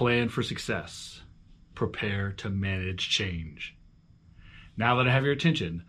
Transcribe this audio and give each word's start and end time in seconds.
plan 0.00 0.30
for 0.30 0.42
success, 0.42 1.20
prepare 1.74 2.32
to 2.32 2.48
manage 2.48 3.10
change. 3.10 3.76
Now 4.74 4.96
that 4.96 5.06
I 5.06 5.12
have 5.12 5.24
your 5.24 5.34
attention, 5.34 5.84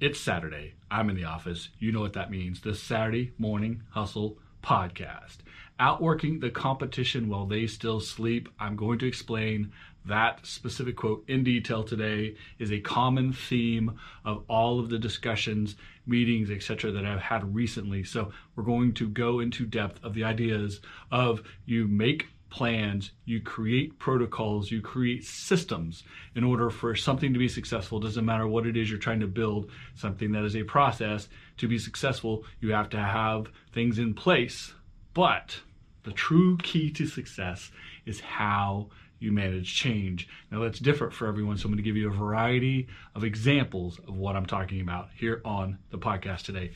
it's 0.00 0.18
Saturday. 0.18 0.74
I'm 0.90 1.08
in 1.08 1.14
the 1.14 1.26
office. 1.26 1.68
You 1.78 1.92
know 1.92 2.00
what 2.00 2.14
that 2.14 2.28
means. 2.28 2.60
The 2.60 2.74
Saturday 2.74 3.30
Morning 3.38 3.84
Hustle 3.90 4.36
podcast. 4.64 5.36
Outworking 5.78 6.40
the 6.40 6.50
competition 6.50 7.28
while 7.28 7.46
they 7.46 7.68
still 7.68 8.00
sleep. 8.00 8.48
I'm 8.58 8.74
going 8.74 8.98
to 8.98 9.06
explain 9.06 9.70
that 10.06 10.44
specific 10.44 10.96
quote 10.96 11.22
in 11.28 11.44
detail 11.44 11.84
today 11.84 12.34
is 12.58 12.72
a 12.72 12.80
common 12.80 13.32
theme 13.32 13.96
of 14.24 14.42
all 14.48 14.80
of 14.80 14.90
the 14.90 14.98
discussions, 14.98 15.76
meetings, 16.04 16.50
etc. 16.50 16.90
that 16.90 17.04
I've 17.04 17.20
had 17.20 17.54
recently. 17.54 18.02
So 18.02 18.32
we're 18.56 18.64
going 18.64 18.94
to 18.94 19.08
go 19.08 19.38
into 19.38 19.64
depth 19.64 20.02
of 20.02 20.14
the 20.14 20.24
ideas 20.24 20.80
of 21.12 21.44
you 21.64 21.86
make 21.86 22.26
plans, 22.52 23.12
you 23.24 23.40
create 23.40 23.98
protocols, 23.98 24.70
you 24.70 24.82
create 24.82 25.24
systems 25.24 26.04
in 26.36 26.44
order 26.44 26.68
for 26.68 26.94
something 26.94 27.32
to 27.32 27.38
be 27.38 27.48
successful. 27.48 27.98
It 27.98 28.04
doesn't 28.04 28.26
matter 28.26 28.46
what 28.46 28.66
it 28.66 28.76
is 28.76 28.90
you're 28.90 28.98
trying 28.98 29.20
to 29.20 29.26
build, 29.26 29.70
something 29.94 30.32
that 30.32 30.44
is 30.44 30.54
a 30.54 30.62
process 30.62 31.28
to 31.56 31.66
be 31.66 31.78
successful, 31.78 32.44
you 32.60 32.72
have 32.72 32.90
to 32.90 32.98
have 32.98 33.46
things 33.72 33.98
in 33.98 34.12
place. 34.12 34.74
But 35.14 35.60
the 36.04 36.12
true 36.12 36.58
key 36.58 36.90
to 36.90 37.06
success 37.06 37.70
is 38.04 38.20
how 38.20 38.90
you 39.18 39.32
manage 39.32 39.74
change. 39.74 40.28
Now 40.50 40.60
that's 40.60 40.78
different 40.78 41.14
for 41.14 41.26
everyone, 41.26 41.56
so 41.56 41.66
I'm 41.66 41.72
going 41.72 41.78
to 41.78 41.82
give 41.82 41.96
you 41.96 42.10
a 42.10 42.14
variety 42.14 42.86
of 43.14 43.24
examples 43.24 43.98
of 44.06 44.14
what 44.14 44.36
I'm 44.36 44.46
talking 44.46 44.82
about 44.82 45.08
here 45.16 45.40
on 45.44 45.78
the 45.90 45.98
podcast 45.98 46.42
today. 46.42 46.72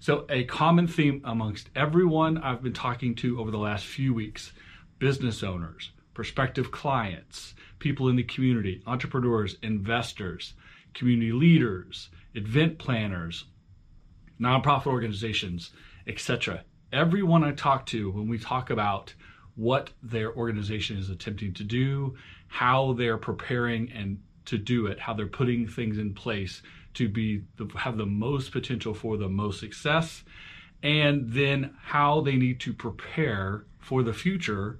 So, 0.00 0.24
a 0.30 0.44
common 0.44 0.86
theme 0.86 1.20
amongst 1.24 1.68
everyone 1.76 2.38
I've 2.38 2.62
been 2.62 2.72
talking 2.72 3.14
to 3.16 3.38
over 3.38 3.50
the 3.50 3.58
last 3.58 3.84
few 3.84 4.14
weeks 4.14 4.50
business 5.00 5.42
owners, 5.42 5.90
prospective 6.14 6.70
clients, 6.70 7.54
people 7.80 8.08
in 8.08 8.14
the 8.14 8.22
community, 8.22 8.82
entrepreneurs, 8.86 9.56
investors, 9.62 10.54
community 10.94 11.32
leaders, 11.32 12.10
event 12.34 12.78
planners, 12.78 13.46
nonprofit 14.40 14.86
organizations, 14.86 15.72
etc. 16.06 16.62
Everyone 16.92 17.42
I 17.42 17.52
talk 17.52 17.86
to 17.86 18.10
when 18.10 18.28
we 18.28 18.38
talk 18.38 18.70
about 18.70 19.12
what 19.56 19.90
their 20.02 20.32
organization 20.34 20.96
is 20.96 21.10
attempting 21.10 21.54
to 21.54 21.64
do, 21.64 22.16
how 22.48 22.92
they're 22.92 23.18
preparing 23.18 23.90
and 23.92 24.20
to 24.46 24.58
do 24.58 24.86
it, 24.86 25.00
how 25.00 25.14
they're 25.14 25.26
putting 25.26 25.66
things 25.66 25.98
in 25.98 26.14
place 26.14 26.62
to 26.94 27.08
be 27.08 27.42
have 27.76 27.96
the 27.96 28.06
most 28.06 28.52
potential 28.52 28.94
for 28.94 29.16
the 29.16 29.28
most 29.28 29.60
success, 29.60 30.24
and 30.82 31.30
then 31.30 31.74
how 31.80 32.20
they 32.20 32.36
need 32.36 32.60
to 32.60 32.72
prepare 32.72 33.64
for 33.78 34.02
the 34.02 34.12
future 34.12 34.78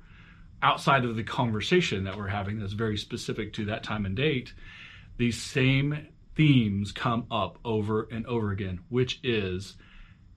outside 0.63 1.05
of 1.05 1.17
the 1.17 1.25
conversation 1.25 2.05
that 2.05 2.17
we're 2.17 2.29
having 2.29 2.59
that's 2.59 2.73
very 2.73 2.97
specific 2.97 3.53
to 3.55 3.65
that 3.67 3.83
time 3.83 4.07
and 4.07 4.17
date. 4.17 4.53
These 5.17 5.41
same 5.41 6.09
themes 6.35 6.93
come 6.93 7.27
up 7.31 7.59
over 7.65 8.09
and 8.11 8.27
over 8.27 8.51
again, 8.51 8.81
which 8.89 9.21
is 9.23 9.77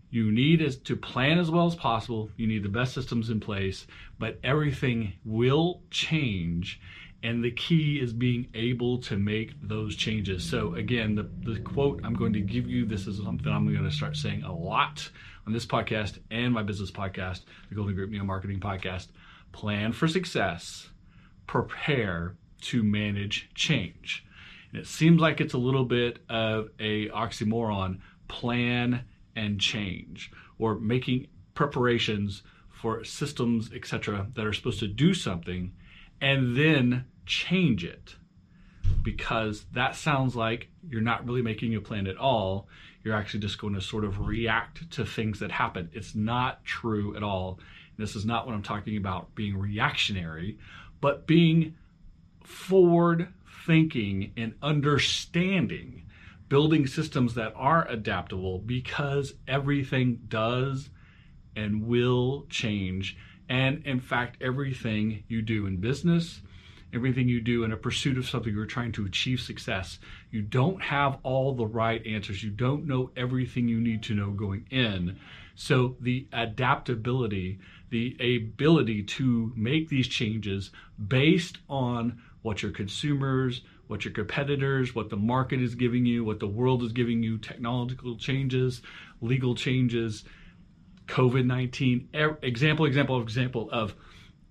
you 0.09 0.31
need 0.31 0.61
is 0.61 0.77
to 0.77 0.95
plan 0.95 1.39
as 1.39 1.49
well 1.49 1.65
as 1.65 1.75
possible. 1.75 2.29
You 2.37 2.45
need 2.45 2.63
the 2.63 2.69
best 2.69 2.93
systems 2.93 3.29
in 3.29 3.39
place, 3.39 3.87
but 4.19 4.39
everything 4.43 5.13
will 5.25 5.81
change. 5.89 6.79
And 7.23 7.43
the 7.43 7.51
key 7.51 7.99
is 7.99 8.13
being 8.13 8.47
able 8.53 8.99
to 9.03 9.17
make 9.17 9.53
those 9.61 9.95
changes. 9.95 10.43
So 10.43 10.75
again, 10.75 11.15
the, 11.15 11.29
the 11.41 11.59
quote 11.61 12.01
I'm 12.03 12.13
going 12.13 12.33
to 12.33 12.41
give 12.41 12.67
you, 12.67 12.85
this 12.85 13.07
is 13.07 13.17
something 13.17 13.51
I'm 13.51 13.71
going 13.71 13.83
to 13.83 13.95
start 13.95 14.15
saying 14.17 14.43
a 14.43 14.53
lot 14.53 15.09
on 15.47 15.53
this 15.53 15.65
podcast 15.65 16.19
and 16.29 16.53
my 16.53 16.63
business 16.63 16.91
podcast, 16.91 17.41
the 17.69 17.75
Golden 17.75 17.95
Group 17.95 18.11
Neo 18.11 18.23
Marketing 18.23 18.59
Podcast. 18.59 19.07
Plan 19.53 19.93
for 19.93 20.09
success, 20.09 20.89
prepare 21.47 22.35
to 22.61 22.83
manage 22.83 23.49
change. 23.55 24.25
And 24.71 24.81
it 24.81 24.87
seems 24.87 25.21
like 25.21 25.39
it's 25.39 25.53
a 25.53 25.59
little 25.59 25.85
bit 25.85 26.19
of 26.27 26.69
a 26.79 27.07
oxymoron, 27.09 27.99
plan 28.27 29.05
and 29.35 29.59
change 29.59 30.31
or 30.57 30.75
making 30.75 31.27
preparations 31.53 32.41
for 32.71 33.03
systems 33.03 33.71
etc 33.73 34.27
that 34.33 34.45
are 34.45 34.53
supposed 34.53 34.79
to 34.79 34.87
do 34.87 35.13
something 35.13 35.71
and 36.19 36.57
then 36.57 37.05
change 37.25 37.83
it. 37.83 38.15
Because 39.03 39.65
that 39.73 39.95
sounds 39.95 40.35
like 40.35 40.69
you're 40.89 41.01
not 41.01 41.25
really 41.25 41.41
making 41.41 41.75
a 41.75 41.81
plan 41.81 42.07
at 42.07 42.17
all. 42.17 42.67
You're 43.03 43.15
actually 43.15 43.41
just 43.41 43.59
going 43.59 43.73
to 43.75 43.81
sort 43.81 44.05
of 44.05 44.27
react 44.27 44.89
to 44.91 45.05
things 45.05 45.39
that 45.39 45.51
happen 45.51 45.89
it's 45.93 46.15
not 46.15 46.63
true 46.63 47.15
at 47.15 47.23
all 47.23 47.59
this 47.97 48.15
is 48.15 48.25
not 48.25 48.45
what 48.45 48.53
i'm 48.53 48.63
talking 48.63 48.97
about 48.97 49.33
being 49.35 49.57
reactionary 49.57 50.57
but 51.01 51.27
being 51.27 51.75
forward 52.43 53.27
thinking 53.65 54.31
and 54.37 54.53
understanding 54.61 56.03
building 56.53 56.85
systems 56.85 57.33
that 57.33 57.51
are 57.55 57.87
adaptable 57.89 58.59
because 58.59 59.33
everything 59.47 60.19
does 60.27 60.89
and 61.55 61.87
will 61.87 62.45
change. 62.47 63.17
And 63.49 63.83
in 63.85 63.99
fact, 63.99 64.41
everything 64.41 65.23
you 65.27 65.41
do 65.41 65.65
in 65.65 65.77
business, 65.77 66.41
everything 66.93 67.27
you 67.27 67.41
do 67.41 67.63
in 67.63 67.71
a 67.71 67.77
pursuit 67.77 68.19
of 68.19 68.29
something 68.29 68.53
you're 68.53 68.67
trying 68.67 68.91
to 68.91 69.05
achieve 69.05 69.39
success, 69.39 69.97
you 70.29 70.43
don't 70.43 70.81
have 70.81 71.17
all 71.23 71.55
the 71.55 71.65
right 71.65 72.05
answers. 72.05 72.43
You 72.43 72.51
don't 72.51 72.85
know 72.85 73.09
everything 73.17 73.67
you 73.67 73.81
need 73.81 74.03
to 74.03 74.13
know 74.13 74.29
going 74.29 74.67
in. 74.69 75.19
So 75.55 75.97
the 75.99 76.27
adaptability, 76.31 77.59
the 77.93 78.17
ability 78.19 79.03
to 79.03 79.53
make 79.55 79.87
these 79.87 80.07
changes 80.07 80.71
based 81.07 81.59
on 81.69 82.19
what 82.41 82.63
your 82.63 82.71
consumers, 82.71 83.61
what 83.85 84.03
your 84.03 84.11
competitors, 84.11 84.95
what 84.95 85.11
the 85.11 85.15
market 85.15 85.61
is 85.61 85.75
giving 85.75 86.03
you, 86.03 86.23
what 86.23 86.39
the 86.39 86.47
world 86.47 86.81
is 86.81 86.91
giving 86.91 87.21
you, 87.21 87.37
technological 87.37 88.17
changes, 88.17 88.81
legal 89.21 89.53
changes, 89.53 90.23
COVID 91.07 91.45
19, 91.45 92.09
example, 92.41 92.87
example, 92.87 93.21
example 93.21 93.69
of 93.71 93.93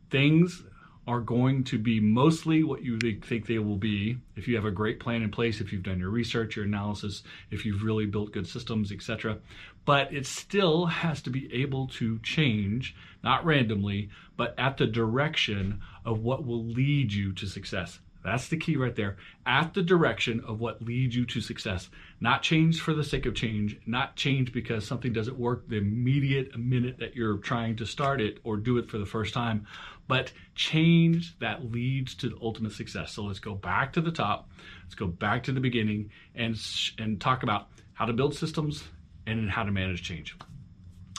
things 0.09 0.63
are 1.07 1.21
going 1.21 1.65
to 1.65 1.79
be 1.79 1.99
mostly 1.99 2.63
what 2.63 2.83
you 2.83 2.99
think 2.99 3.47
they 3.47 3.59
will 3.59 3.77
be 3.77 4.17
if 4.37 4.47
you 4.47 4.55
have 4.55 4.65
a 4.65 4.71
great 4.71 5.01
plan 5.01 5.23
in 5.23 5.31
place, 5.31 5.61
if 5.61 5.73
you've 5.73 5.83
done 5.83 5.99
your 5.99 6.11
research, 6.11 6.55
your 6.55 6.65
analysis, 6.65 7.23
if 7.51 7.65
you've 7.65 7.83
really 7.83 8.07
built 8.07 8.33
good 8.33 8.47
systems, 8.47 8.93
etc. 8.93 9.39
But 9.85 10.13
it 10.13 10.27
still 10.27 10.87
has 10.87 11.21
to 11.23 11.31
be 11.31 11.53
able 11.53 11.89
to 11.89 12.21
change, 12.21 12.95
not 13.25 13.45
randomly, 13.45 14.11
but 14.37 14.55
at 14.57 14.77
the 14.77 14.87
direction 14.87 15.81
of 16.05 16.21
what 16.21 16.47
will 16.47 16.65
lead 16.65 17.13
you 17.13 17.33
to 17.33 17.47
success. 17.47 17.99
That's 18.25 18.49
the 18.49 18.57
key 18.57 18.77
right 18.77 18.95
there. 18.95 19.17
At 19.47 19.75
the 19.75 19.83
direction 19.83 20.43
of 20.47 20.61
what 20.61 20.83
leads 20.83 21.17
you 21.17 21.27
to 21.27 21.41
success. 21.41 21.89
Not 22.21 22.43
change 22.43 22.81
for 22.81 22.95
the 22.95 23.03
sake 23.03 23.27
of 23.27 23.35
change, 23.35 23.79
not 23.85 24.15
change 24.15 24.53
because 24.53 24.87
something 24.87 25.13
doesn't 25.13 25.39
work 25.39 25.69
the 25.69 25.79
immediate 25.79 26.57
minute 26.57 26.99
that 26.99 27.17
you're 27.17 27.39
trying 27.39 27.77
to 27.77 27.87
start 27.87 28.21
it 28.21 28.39
or 28.45 28.57
do 28.57 28.79
it 28.79 28.89
for 28.89 28.99
the 28.99 29.07
first 29.07 29.35
time, 29.35 29.67
but 30.07 30.33
change 30.55 31.37
that 31.41 31.73
leads 31.73 32.15
to 32.17 32.29
the 32.29 32.39
ultimate 32.41 32.73
success. 32.73 33.13
So 33.13 33.25
let's 33.25 33.41
go 33.41 33.55
back 33.55 33.93
to 33.95 34.01
the 34.01 34.13
top. 34.13 34.49
Let's 34.85 34.95
go 34.95 35.09
back 35.09 35.43
to 35.45 35.53
the 35.53 35.61
beginning 35.61 36.11
and 36.35 36.57
and 36.99 37.21
talk 37.21 37.43
about 37.43 37.69
how 37.95 38.05
to 38.05 38.13
build 38.13 38.37
systems 38.37 38.85
and 39.27 39.51
how 39.51 39.65
to 39.65 39.73
manage 39.73 40.03
change. 40.03 40.37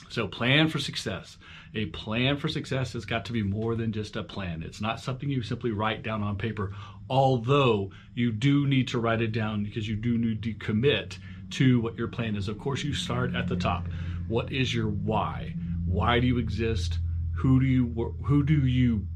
So 0.10 0.28
plan 0.28 0.70
for 0.70 0.80
success 0.80 1.38
a 1.76 1.88
plan 1.88 2.38
for 2.38 2.48
success 2.48 2.94
has 2.94 3.06
got 3.06 3.26
to 3.26 3.34
be 3.34 3.42
more 3.42 3.76
than 3.76 3.92
just 3.92 4.16
a 4.16 4.24
plan. 4.24 4.62
It's 4.64 4.82
not 4.82 5.00
something 5.00 5.30
you 5.30 5.42
simply 5.42 5.72
write 5.72 6.04
down 6.04 6.22
on 6.22 6.38
paper, 6.38 6.76
although 7.10 7.92
you 8.14 8.32
do 8.32 8.68
need 8.68 8.88
to 8.90 9.00
write 9.00 9.22
it 9.22 9.32
down 9.32 9.64
because 9.64 9.88
you 9.88 9.96
do 9.96 10.18
need 10.18 10.44
to 10.44 10.54
commit 10.54 11.18
to 11.52 11.80
what 11.82 11.98
your 11.98 12.08
plan 12.08 12.36
is. 12.36 12.48
Of 12.48 12.58
course, 12.58 12.84
you 12.84 12.94
start 12.94 13.36
at 13.36 13.48
the 13.48 13.56
top. 13.56 13.86
What 14.28 14.52
is 14.52 14.74
your 14.74 14.88
why? 14.88 15.56
Why 15.86 16.20
do 16.20 16.28
you 16.28 16.38
exist? 16.38 17.00
Who 17.36 17.60
do 17.60 17.66
you 17.66 18.16
who 18.24 18.44
do 18.44 18.66
you 18.66 19.08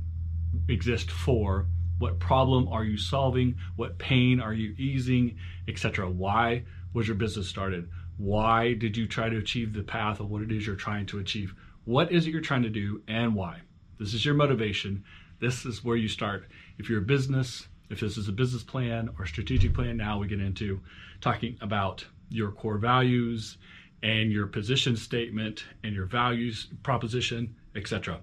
exist 0.67 1.09
for? 1.09 1.67
What 1.99 2.19
problem 2.19 2.67
are 2.67 2.83
you 2.83 2.97
solving? 2.97 3.55
What 3.75 3.97
pain 3.97 4.39
are 4.39 4.53
you 4.53 4.75
easing, 4.77 5.37
etc. 5.67 6.09
Why 6.09 6.63
was 6.93 7.07
your 7.07 7.15
business 7.15 7.47
started? 7.47 7.89
Why 8.17 8.73
did 8.73 8.97
you 8.97 9.07
try 9.07 9.29
to 9.29 9.37
achieve 9.37 9.73
the 9.73 9.83
path 9.83 10.19
of 10.19 10.29
what 10.29 10.41
it 10.41 10.51
is 10.51 10.65
you're 10.65 10.75
trying 10.75 11.05
to 11.07 11.19
achieve? 11.19 11.53
What 11.85 12.11
is 12.11 12.27
it 12.27 12.31
you're 12.31 12.41
trying 12.41 12.63
to 12.63 12.69
do 12.69 13.01
and 13.07 13.33
why? 13.33 13.61
This 13.99 14.13
is 14.13 14.25
your 14.25 14.35
motivation. 14.35 15.03
This 15.39 15.65
is 15.65 15.83
where 15.83 15.95
you 15.95 16.07
start. 16.07 16.47
If 16.77 16.89
you're 16.89 16.99
a 16.99 17.05
business, 17.05 17.67
if 17.89 17.99
this 17.99 18.17
is 18.17 18.27
a 18.27 18.33
business 18.33 18.63
plan 18.63 19.09
or 19.17 19.25
strategic 19.25 19.73
plan, 19.73 19.97
now 19.97 20.19
we 20.19 20.27
get 20.27 20.41
into 20.41 20.81
talking 21.21 21.57
about 21.61 22.05
your 22.29 22.51
core 22.51 22.77
values 22.77 23.57
and 24.03 24.31
your 24.31 24.47
position 24.47 24.95
statement 24.95 25.63
and 25.83 25.95
your 25.95 26.05
values 26.05 26.67
proposition, 26.83 27.55
etc. 27.75 28.19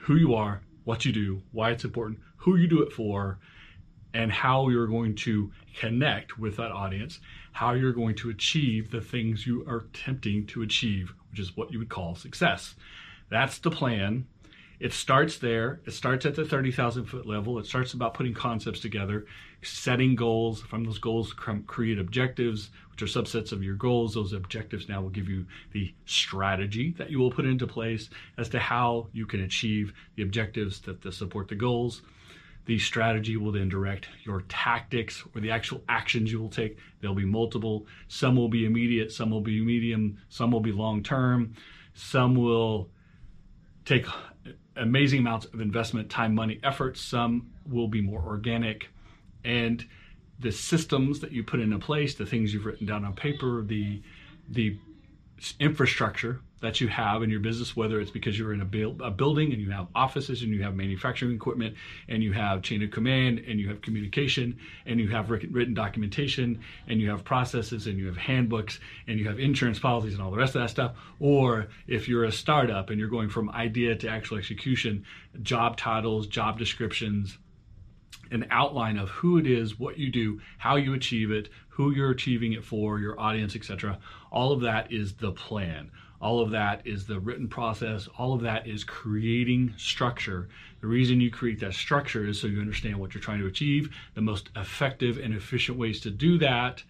Who 0.00 0.16
you 0.16 0.34
are, 0.34 0.62
what 0.84 1.04
you 1.04 1.12
do, 1.12 1.42
why 1.52 1.70
it's 1.70 1.84
important, 1.84 2.20
who 2.36 2.56
you 2.56 2.66
do 2.66 2.82
it 2.82 2.92
for, 2.92 3.38
and 4.14 4.30
how 4.30 4.68
you're 4.68 4.86
going 4.86 5.14
to 5.14 5.50
connect 5.78 6.38
with 6.38 6.56
that 6.56 6.70
audience, 6.70 7.20
how 7.52 7.72
you're 7.72 7.92
going 7.92 8.14
to 8.16 8.30
achieve 8.30 8.90
the 8.90 9.00
things 9.00 9.46
you 9.46 9.64
are 9.66 9.78
attempting 9.78 10.46
to 10.46 10.62
achieve, 10.62 11.12
which 11.30 11.40
is 11.40 11.56
what 11.56 11.72
you 11.72 11.78
would 11.78 11.88
call 11.88 12.14
success. 12.14 12.74
That's 13.30 13.58
the 13.58 13.70
plan. 13.70 14.26
It 14.82 14.92
starts 14.92 15.38
there. 15.38 15.80
It 15.86 15.92
starts 15.92 16.26
at 16.26 16.34
the 16.34 16.44
30,000 16.44 17.04
foot 17.04 17.24
level. 17.24 17.60
It 17.60 17.66
starts 17.66 17.92
about 17.92 18.14
putting 18.14 18.34
concepts 18.34 18.80
together, 18.80 19.26
setting 19.62 20.16
goals. 20.16 20.60
From 20.60 20.82
those 20.82 20.98
goals, 20.98 21.32
create 21.32 22.00
objectives, 22.00 22.70
which 22.90 23.00
are 23.00 23.06
subsets 23.06 23.52
of 23.52 23.62
your 23.62 23.76
goals. 23.76 24.14
Those 24.14 24.32
objectives 24.32 24.88
now 24.88 25.00
will 25.00 25.10
give 25.10 25.28
you 25.28 25.46
the 25.70 25.94
strategy 26.04 26.96
that 26.98 27.10
you 27.10 27.20
will 27.20 27.30
put 27.30 27.44
into 27.44 27.64
place 27.64 28.10
as 28.36 28.48
to 28.48 28.58
how 28.58 29.06
you 29.12 29.24
can 29.24 29.42
achieve 29.42 29.92
the 30.16 30.24
objectives 30.24 30.80
that 30.80 31.14
support 31.14 31.46
the 31.46 31.54
goals. 31.54 32.02
The 32.66 32.80
strategy 32.80 33.36
will 33.36 33.52
then 33.52 33.68
direct 33.68 34.08
your 34.24 34.40
tactics 34.48 35.22
or 35.32 35.40
the 35.40 35.52
actual 35.52 35.84
actions 35.88 36.32
you 36.32 36.40
will 36.40 36.48
take. 36.48 36.76
There'll 37.00 37.14
be 37.14 37.24
multiple. 37.24 37.86
Some 38.08 38.34
will 38.34 38.48
be 38.48 38.66
immediate, 38.66 39.12
some 39.12 39.30
will 39.30 39.42
be 39.42 39.64
medium, 39.64 40.18
some 40.28 40.50
will 40.50 40.58
be 40.58 40.72
long 40.72 41.04
term, 41.04 41.54
some 41.94 42.34
will 42.34 42.90
take 43.84 44.06
amazing 44.76 45.20
amounts 45.20 45.46
of 45.46 45.60
investment, 45.60 46.10
time, 46.10 46.34
money, 46.34 46.60
effort. 46.62 46.96
Some 46.96 47.50
will 47.68 47.88
be 47.88 48.00
more 48.00 48.22
organic. 48.22 48.88
And 49.44 49.84
the 50.38 50.52
systems 50.52 51.20
that 51.20 51.32
you 51.32 51.42
put 51.44 51.60
into 51.60 51.78
place, 51.78 52.14
the 52.14 52.26
things 52.26 52.52
you've 52.52 52.66
written 52.66 52.86
down 52.86 53.04
on 53.04 53.14
paper, 53.14 53.62
the 53.62 54.02
the 54.48 54.76
infrastructure 55.58 56.40
that 56.62 56.80
you 56.80 56.88
have 56.88 57.22
in 57.22 57.28
your 57.28 57.40
business, 57.40 57.76
whether 57.76 58.00
it's 58.00 58.10
because 58.10 58.38
you're 58.38 58.54
in 58.54 58.60
a, 58.60 59.04
a, 59.04 59.10
building 59.10 59.52
and 59.52 59.60
you 59.60 59.70
have 59.70 59.88
offices 59.94 60.42
and 60.42 60.52
you 60.52 60.62
have 60.62 60.74
manufacturing 60.74 61.34
equipment 61.34 61.74
and 62.08 62.22
you 62.22 62.32
have 62.32 62.62
chain 62.62 62.82
of 62.82 62.90
command 62.90 63.40
and 63.40 63.58
you 63.58 63.68
have 63.68 63.82
communication 63.82 64.58
and 64.86 65.00
you 65.00 65.08
have 65.08 65.28
written 65.28 65.74
documentation 65.74 66.60
and 66.86 67.00
you 67.00 67.10
have 67.10 67.24
processes 67.24 67.88
and 67.88 67.98
you 67.98 68.06
have 68.06 68.16
handbooks 68.16 68.78
and 69.08 69.18
you 69.18 69.26
have 69.26 69.40
insurance 69.40 69.80
policies 69.80 70.14
and 70.14 70.22
all 70.22 70.30
the 70.30 70.36
rest 70.36 70.54
of 70.54 70.62
that 70.62 70.70
stuff. 70.70 70.92
Or 71.18 71.66
if 71.88 72.08
you're 72.08 72.24
a 72.24 72.32
startup 72.32 72.90
and 72.90 72.98
you're 72.98 73.08
going 73.08 73.28
from 73.28 73.50
idea 73.50 73.96
to 73.96 74.08
actual 74.08 74.38
execution, 74.38 75.04
job 75.42 75.76
titles, 75.76 76.28
job 76.28 76.60
descriptions, 76.60 77.38
an 78.30 78.46
outline 78.50 78.98
of 78.98 79.08
who 79.10 79.38
it 79.38 79.46
is, 79.46 79.78
what 79.78 79.98
you 79.98 80.10
do, 80.10 80.40
how 80.58 80.76
you 80.76 80.94
achieve 80.94 81.32
it, 81.32 81.48
who 81.70 81.90
you're 81.90 82.10
achieving 82.10 82.52
it 82.52 82.64
for, 82.64 82.98
your 82.98 83.18
audience, 83.18 83.56
etc. 83.56 83.98
All 84.30 84.52
of 84.52 84.60
that 84.60 84.92
is 84.92 85.14
the 85.14 85.32
plan. 85.32 85.90
All 86.22 86.40
of 86.40 86.52
that 86.52 86.86
is 86.86 87.04
the 87.04 87.18
written 87.18 87.48
process. 87.48 88.08
All 88.16 88.32
of 88.32 88.42
that 88.42 88.68
is 88.68 88.84
creating 88.84 89.74
structure. 89.76 90.48
The 90.80 90.86
reason 90.86 91.20
you 91.20 91.32
create 91.32 91.58
that 91.60 91.74
structure 91.74 92.24
is 92.24 92.40
so 92.40 92.46
you 92.46 92.60
understand 92.60 92.96
what 92.96 93.12
you're 93.12 93.20
trying 93.20 93.40
to 93.40 93.46
achieve, 93.48 93.92
the 94.14 94.20
most 94.20 94.48
effective 94.54 95.18
and 95.18 95.34
efficient 95.34 95.76
ways 95.76 95.98
to 96.00 96.10
do 96.10 96.38
that. 96.38 96.84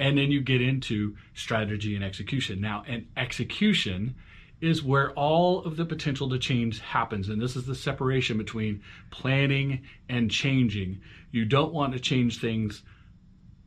And 0.00 0.18
then 0.18 0.32
you 0.32 0.40
get 0.40 0.60
into 0.60 1.16
strategy 1.34 1.94
and 1.94 2.04
execution. 2.04 2.60
Now, 2.60 2.82
an 2.88 3.06
execution 3.16 4.16
is 4.60 4.82
where 4.82 5.12
all 5.12 5.64
of 5.64 5.76
the 5.76 5.84
potential 5.84 6.28
to 6.30 6.38
change 6.38 6.80
happens. 6.80 7.28
And 7.28 7.40
this 7.40 7.54
is 7.54 7.66
the 7.66 7.74
separation 7.76 8.36
between 8.36 8.82
planning 9.10 9.82
and 10.08 10.28
changing. 10.28 11.00
You 11.30 11.44
don't 11.44 11.72
want 11.72 11.92
to 11.92 12.00
change 12.00 12.40
things 12.40 12.82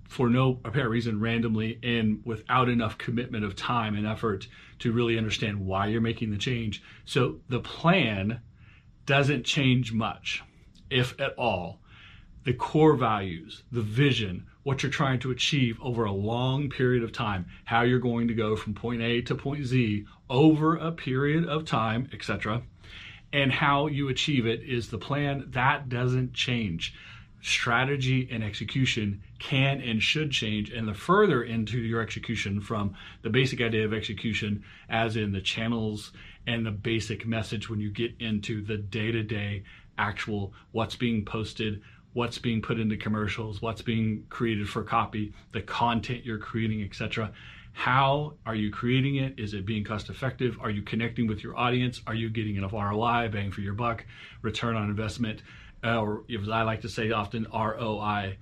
for 0.07 0.30
no 0.30 0.60
apparent 0.63 0.92
reason 0.92 1.19
randomly 1.19 1.80
and 1.84 2.22
without 2.25 2.69
enough 2.69 2.98
commitment 2.98 3.44
of 3.44 3.56
time 3.56 3.96
and 3.96 4.06
effort 4.06 4.48
to 4.80 4.92
really 4.92 5.18
understand 5.18 5.66
why 5.66 5.88
you're 5.88 6.02
making 6.02 6.31
the 6.31 6.38
change. 6.38 6.84
So 7.06 7.40
the 7.50 7.60
plan 7.60 8.42
doesn't 9.06 9.44
change 9.46 9.94
much, 9.94 10.44
if 10.90 11.19
at 11.19 11.34
all. 11.38 11.80
The 12.44 12.54
core 12.54 12.96
values, 12.96 13.63
the 13.72 13.81
vision, 13.81 14.46
what 14.63 14.84
you're 14.84 14.92
trying 14.92 15.19
to 15.19 15.31
achieve 15.31 15.80
over 15.81 16.06
a 16.06 16.12
long 16.12 16.69
period 16.69 17.04
of 17.04 17.12
time, 17.12 17.48
how 17.66 17.81
you're 17.81 18.00
going 18.00 18.28
to 18.28 18.36
go 18.36 18.56
from 18.56 18.75
point 18.75 19.01
A 19.01 19.22
to 19.24 19.36
point 19.36 19.66
Z 19.66 20.06
over 20.30 20.75
a 20.75 20.92
period 20.92 21.48
of 21.48 21.66
time, 21.66 22.08
etc. 22.13 22.62
And 23.34 23.51
how 23.51 23.88
you 23.88 24.10
achieve 24.10 24.46
it 24.46 24.62
is 24.62 24.90
the 24.90 24.98
plan 25.00 25.46
that 25.50 25.90
doesn't 25.90 26.34
change 26.34 26.94
strategy 27.45 28.27
and 28.31 28.44
execution 28.44 29.21
can 29.38 29.80
and 29.80 30.01
should 30.01 30.31
change 30.31 30.71
and 30.71 30.88
the 30.88 30.94
further 30.95 31.44
into 31.44 31.77
your 31.77 32.01
execution 32.01 32.59
from 32.59 32.95
the 33.21 33.30
basic 33.30 33.62
idea 33.62 33.86
of 33.86 33.94
execution 33.94 34.63
as 34.89 35.15
in 35.15 35.31
the 35.31 35.39
channels 35.39 36.12
and 36.47 36.65
the 36.65 36.71
basic 36.71 37.24
message 37.27 37.69
when 37.69 37.80
you 37.80 37.92
get 37.92 38.12
into 38.19 38.63
the 38.63 38.77
day-to-day 38.77 39.62
actual 40.00 40.53
what's 40.71 40.95
being 40.95 41.24
posted 41.24 41.83
what's 42.13 42.39
being 42.39 42.63
put 42.63 42.80
into 42.80 42.97
commercials 42.97 43.62
what's 43.62 43.83
being 43.83 44.25
created 44.31 44.68
for 44.68 44.81
copy 44.81 45.31
the 45.51 45.62
content 45.62 46.25
you're 46.25 46.39
creating 46.39 46.81
etc 46.81 47.31
how 47.77 48.36
are 48.45 48.56
you 48.56 48.71
creating 48.71 49.18
it? 49.18 49.38
Is 49.38 49.53
it 49.53 49.65
being 49.65 49.83
cost 49.83 50.09
effective 50.09 50.57
are 50.62 50.69
you 50.69 50.81
connecting 50.81 51.27
with 51.27 51.44
your 51.44 51.57
audience? 51.57 52.01
Are 52.07 52.15
you 52.15 52.30
getting 52.30 52.56
enough 52.56 52.71
roi 52.71 53.27
bang 53.27 53.51
for 53.51 53.59
your 53.59 53.74
buck 53.74 54.06
return 54.41 54.77
on 54.77 54.89
investment 54.89 55.41
Uh, 55.86 56.02
or 56.02 56.24
as 56.42 56.50
I 56.50 56.64
like 56.64 56.82
to 56.82 56.90
say 56.90 57.12
often, 57.12 57.46
ROI, 57.54 58.38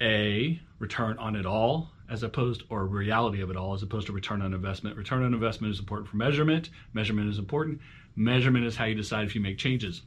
a 0.00 0.60
return 0.78 1.18
on 1.18 1.34
it 1.34 1.44
all, 1.44 1.90
as 2.08 2.22
opposed 2.22 2.62
or 2.68 2.86
reality 2.86 3.40
of 3.40 3.50
it 3.50 3.56
all, 3.56 3.74
as 3.74 3.82
opposed 3.82 4.06
to 4.06 4.12
return 4.12 4.42
on 4.42 4.54
investment. 4.54 4.96
Return 4.96 5.24
on 5.24 5.34
investment 5.34 5.72
is 5.72 5.80
important 5.80 6.08
for 6.08 6.16
measurement. 6.16 6.70
Measurement 6.92 7.28
is 7.28 7.38
important. 7.38 7.80
Measurement 8.14 8.64
is 8.64 8.76
how 8.76 8.84
you 8.84 8.94
decide 8.94 9.24
if 9.26 9.34
you 9.34 9.40
make 9.40 9.58
changes. 9.58 10.02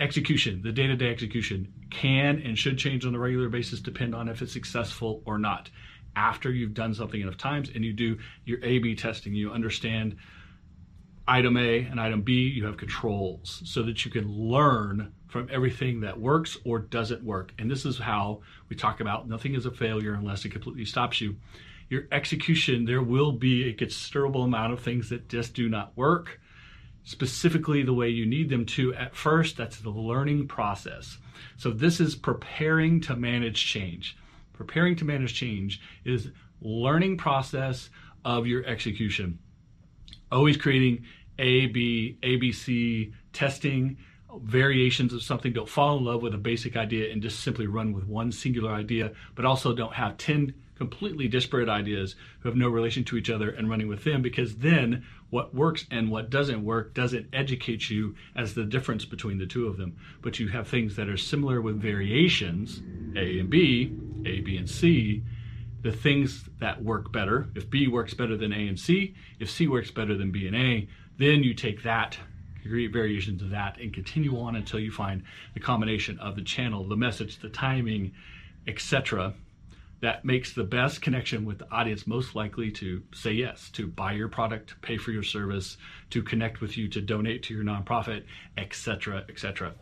Execution, 0.00 0.62
the 0.62 0.72
day-to-day 0.72 1.10
execution, 1.10 1.72
can 1.90 2.40
and 2.40 2.56
should 2.56 2.78
change 2.78 3.04
on 3.04 3.14
a 3.14 3.18
regular 3.18 3.48
basis, 3.48 3.80
depend 3.80 4.14
on 4.14 4.28
if 4.28 4.40
it's 4.40 4.52
successful 4.52 5.22
or 5.26 5.38
not. 5.38 5.68
After 6.16 6.50
you've 6.50 6.74
done 6.74 6.94
something 6.94 7.20
enough 7.20 7.36
times 7.36 7.70
and 7.74 7.84
you 7.84 7.92
do 7.92 8.18
your 8.44 8.64
A/B 8.64 8.94
testing, 8.94 9.34
you 9.34 9.50
understand 9.52 10.16
item 11.26 11.56
A 11.56 11.80
and 11.80 12.00
item 12.00 12.22
B, 12.22 12.48
you 12.48 12.64
have 12.64 12.76
controls 12.76 13.60
so 13.64 13.82
that 13.82 14.04
you 14.04 14.10
can 14.10 14.30
learn 14.30 15.12
from 15.28 15.48
everything 15.50 16.00
that 16.00 16.18
works 16.18 16.56
or 16.64 16.78
doesn't 16.78 17.22
work. 17.22 17.52
And 17.58 17.70
this 17.70 17.84
is 17.84 17.98
how 17.98 18.40
we 18.68 18.76
talk 18.76 19.00
about 19.00 19.28
nothing 19.28 19.54
is 19.54 19.66
a 19.66 19.70
failure 19.70 20.14
unless 20.14 20.44
it 20.44 20.50
completely 20.50 20.84
stops 20.84 21.20
you. 21.20 21.36
Your 21.88 22.04
execution, 22.12 22.84
there 22.84 23.02
will 23.02 23.32
be 23.32 23.68
a 23.68 23.72
considerable 23.72 24.42
amount 24.42 24.72
of 24.72 24.80
things 24.80 25.08
that 25.10 25.28
just 25.28 25.54
do 25.54 25.68
not 25.68 25.96
work 25.96 26.40
specifically 27.08 27.82
the 27.82 27.94
way 27.94 28.10
you 28.10 28.26
need 28.26 28.50
them 28.50 28.66
to 28.66 28.94
at 28.94 29.16
first. 29.16 29.56
That's 29.56 29.78
the 29.80 29.88
learning 29.88 30.46
process. 30.46 31.16
So, 31.56 31.70
this 31.70 32.00
is 32.00 32.14
preparing 32.14 33.00
to 33.02 33.16
manage 33.16 33.64
change. 33.64 34.18
Preparing 34.52 34.94
to 34.96 35.06
manage 35.06 35.34
change 35.34 35.80
is 36.04 36.28
learning 36.60 37.16
process 37.16 37.88
of 38.26 38.46
your 38.46 38.64
execution. 38.66 39.38
Always 40.30 40.58
creating 40.58 41.06
A, 41.38 41.66
B, 41.66 42.18
ABC, 42.22 43.12
testing, 43.32 43.96
variations 44.36 45.12
of 45.12 45.22
something. 45.22 45.52
Don't 45.52 45.68
fall 45.68 45.98
in 45.98 46.04
love 46.04 46.22
with 46.22 46.34
a 46.34 46.38
basic 46.38 46.76
idea 46.76 47.10
and 47.12 47.22
just 47.22 47.40
simply 47.40 47.66
run 47.66 47.92
with 47.92 48.06
one 48.06 48.30
singular 48.32 48.72
idea, 48.72 49.12
but 49.34 49.44
also 49.44 49.74
don't 49.74 49.94
have 49.94 50.16
10 50.18 50.54
completely 50.76 51.26
disparate 51.26 51.68
ideas 51.68 52.14
who 52.38 52.48
have 52.48 52.56
no 52.56 52.68
relation 52.68 53.04
to 53.04 53.16
each 53.16 53.30
other 53.30 53.50
and 53.50 53.68
running 53.68 53.88
with 53.88 54.04
them 54.04 54.22
because 54.22 54.56
then 54.56 55.04
what 55.30 55.52
works 55.52 55.84
and 55.90 56.08
what 56.08 56.30
doesn't 56.30 56.64
work 56.64 56.94
doesn't 56.94 57.26
educate 57.32 57.90
you 57.90 58.14
as 58.36 58.54
the 58.54 58.64
difference 58.64 59.04
between 59.04 59.38
the 59.38 59.46
two 59.46 59.66
of 59.66 59.76
them. 59.76 59.96
But 60.22 60.38
you 60.38 60.48
have 60.48 60.68
things 60.68 60.94
that 60.96 61.08
are 61.08 61.16
similar 61.16 61.60
with 61.60 61.82
variations, 61.82 62.80
A 63.16 63.40
and 63.40 63.50
B, 63.50 63.92
A, 64.24 64.40
B, 64.40 64.56
and 64.56 64.70
C. 64.70 65.22
The 65.82 65.92
things 65.92 66.48
that 66.60 66.82
work 66.82 67.12
better, 67.12 67.48
if 67.54 67.68
B 67.68 67.88
works 67.88 68.14
better 68.14 68.36
than 68.36 68.52
A 68.52 68.68
and 68.68 68.78
C, 68.78 69.14
if 69.38 69.50
C 69.50 69.68
works 69.68 69.90
better 69.90 70.16
than 70.16 70.30
B 70.30 70.46
and 70.46 70.56
A, 70.56 70.88
then 71.18 71.42
you 71.42 71.54
take 71.54 71.82
that 71.82 72.18
create 72.62 72.92
variations 72.92 73.42
of 73.42 73.50
that 73.50 73.78
and 73.78 73.92
continue 73.92 74.38
on 74.38 74.56
until 74.56 74.80
you 74.80 74.90
find 74.90 75.22
the 75.54 75.60
combination 75.60 76.18
of 76.18 76.36
the 76.36 76.42
channel, 76.42 76.86
the 76.86 76.96
message, 76.96 77.38
the 77.38 77.48
timing, 77.48 78.12
etc. 78.66 79.34
that 80.00 80.24
makes 80.24 80.52
the 80.52 80.64
best 80.64 81.02
connection 81.02 81.44
with 81.44 81.58
the 81.58 81.70
audience 81.72 82.06
most 82.06 82.34
likely 82.34 82.70
to 82.70 83.02
say 83.12 83.32
yes, 83.32 83.70
to 83.70 83.86
buy 83.86 84.12
your 84.12 84.28
product, 84.28 84.80
pay 84.82 84.96
for 84.96 85.10
your 85.10 85.22
service, 85.22 85.76
to 86.10 86.22
connect 86.22 86.60
with 86.60 86.76
you, 86.76 86.88
to 86.88 87.00
donate 87.00 87.42
to 87.42 87.54
your 87.54 87.64
nonprofit, 87.64 88.24
etc., 88.56 89.24
etc. 89.28 89.74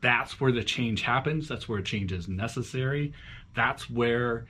That's 0.00 0.40
where 0.40 0.52
the 0.52 0.64
change 0.64 1.02
happens. 1.02 1.48
That's 1.48 1.68
where 1.68 1.80
change 1.80 2.12
is 2.12 2.28
necessary. 2.28 3.12
That's 3.54 3.88
where 3.88 4.46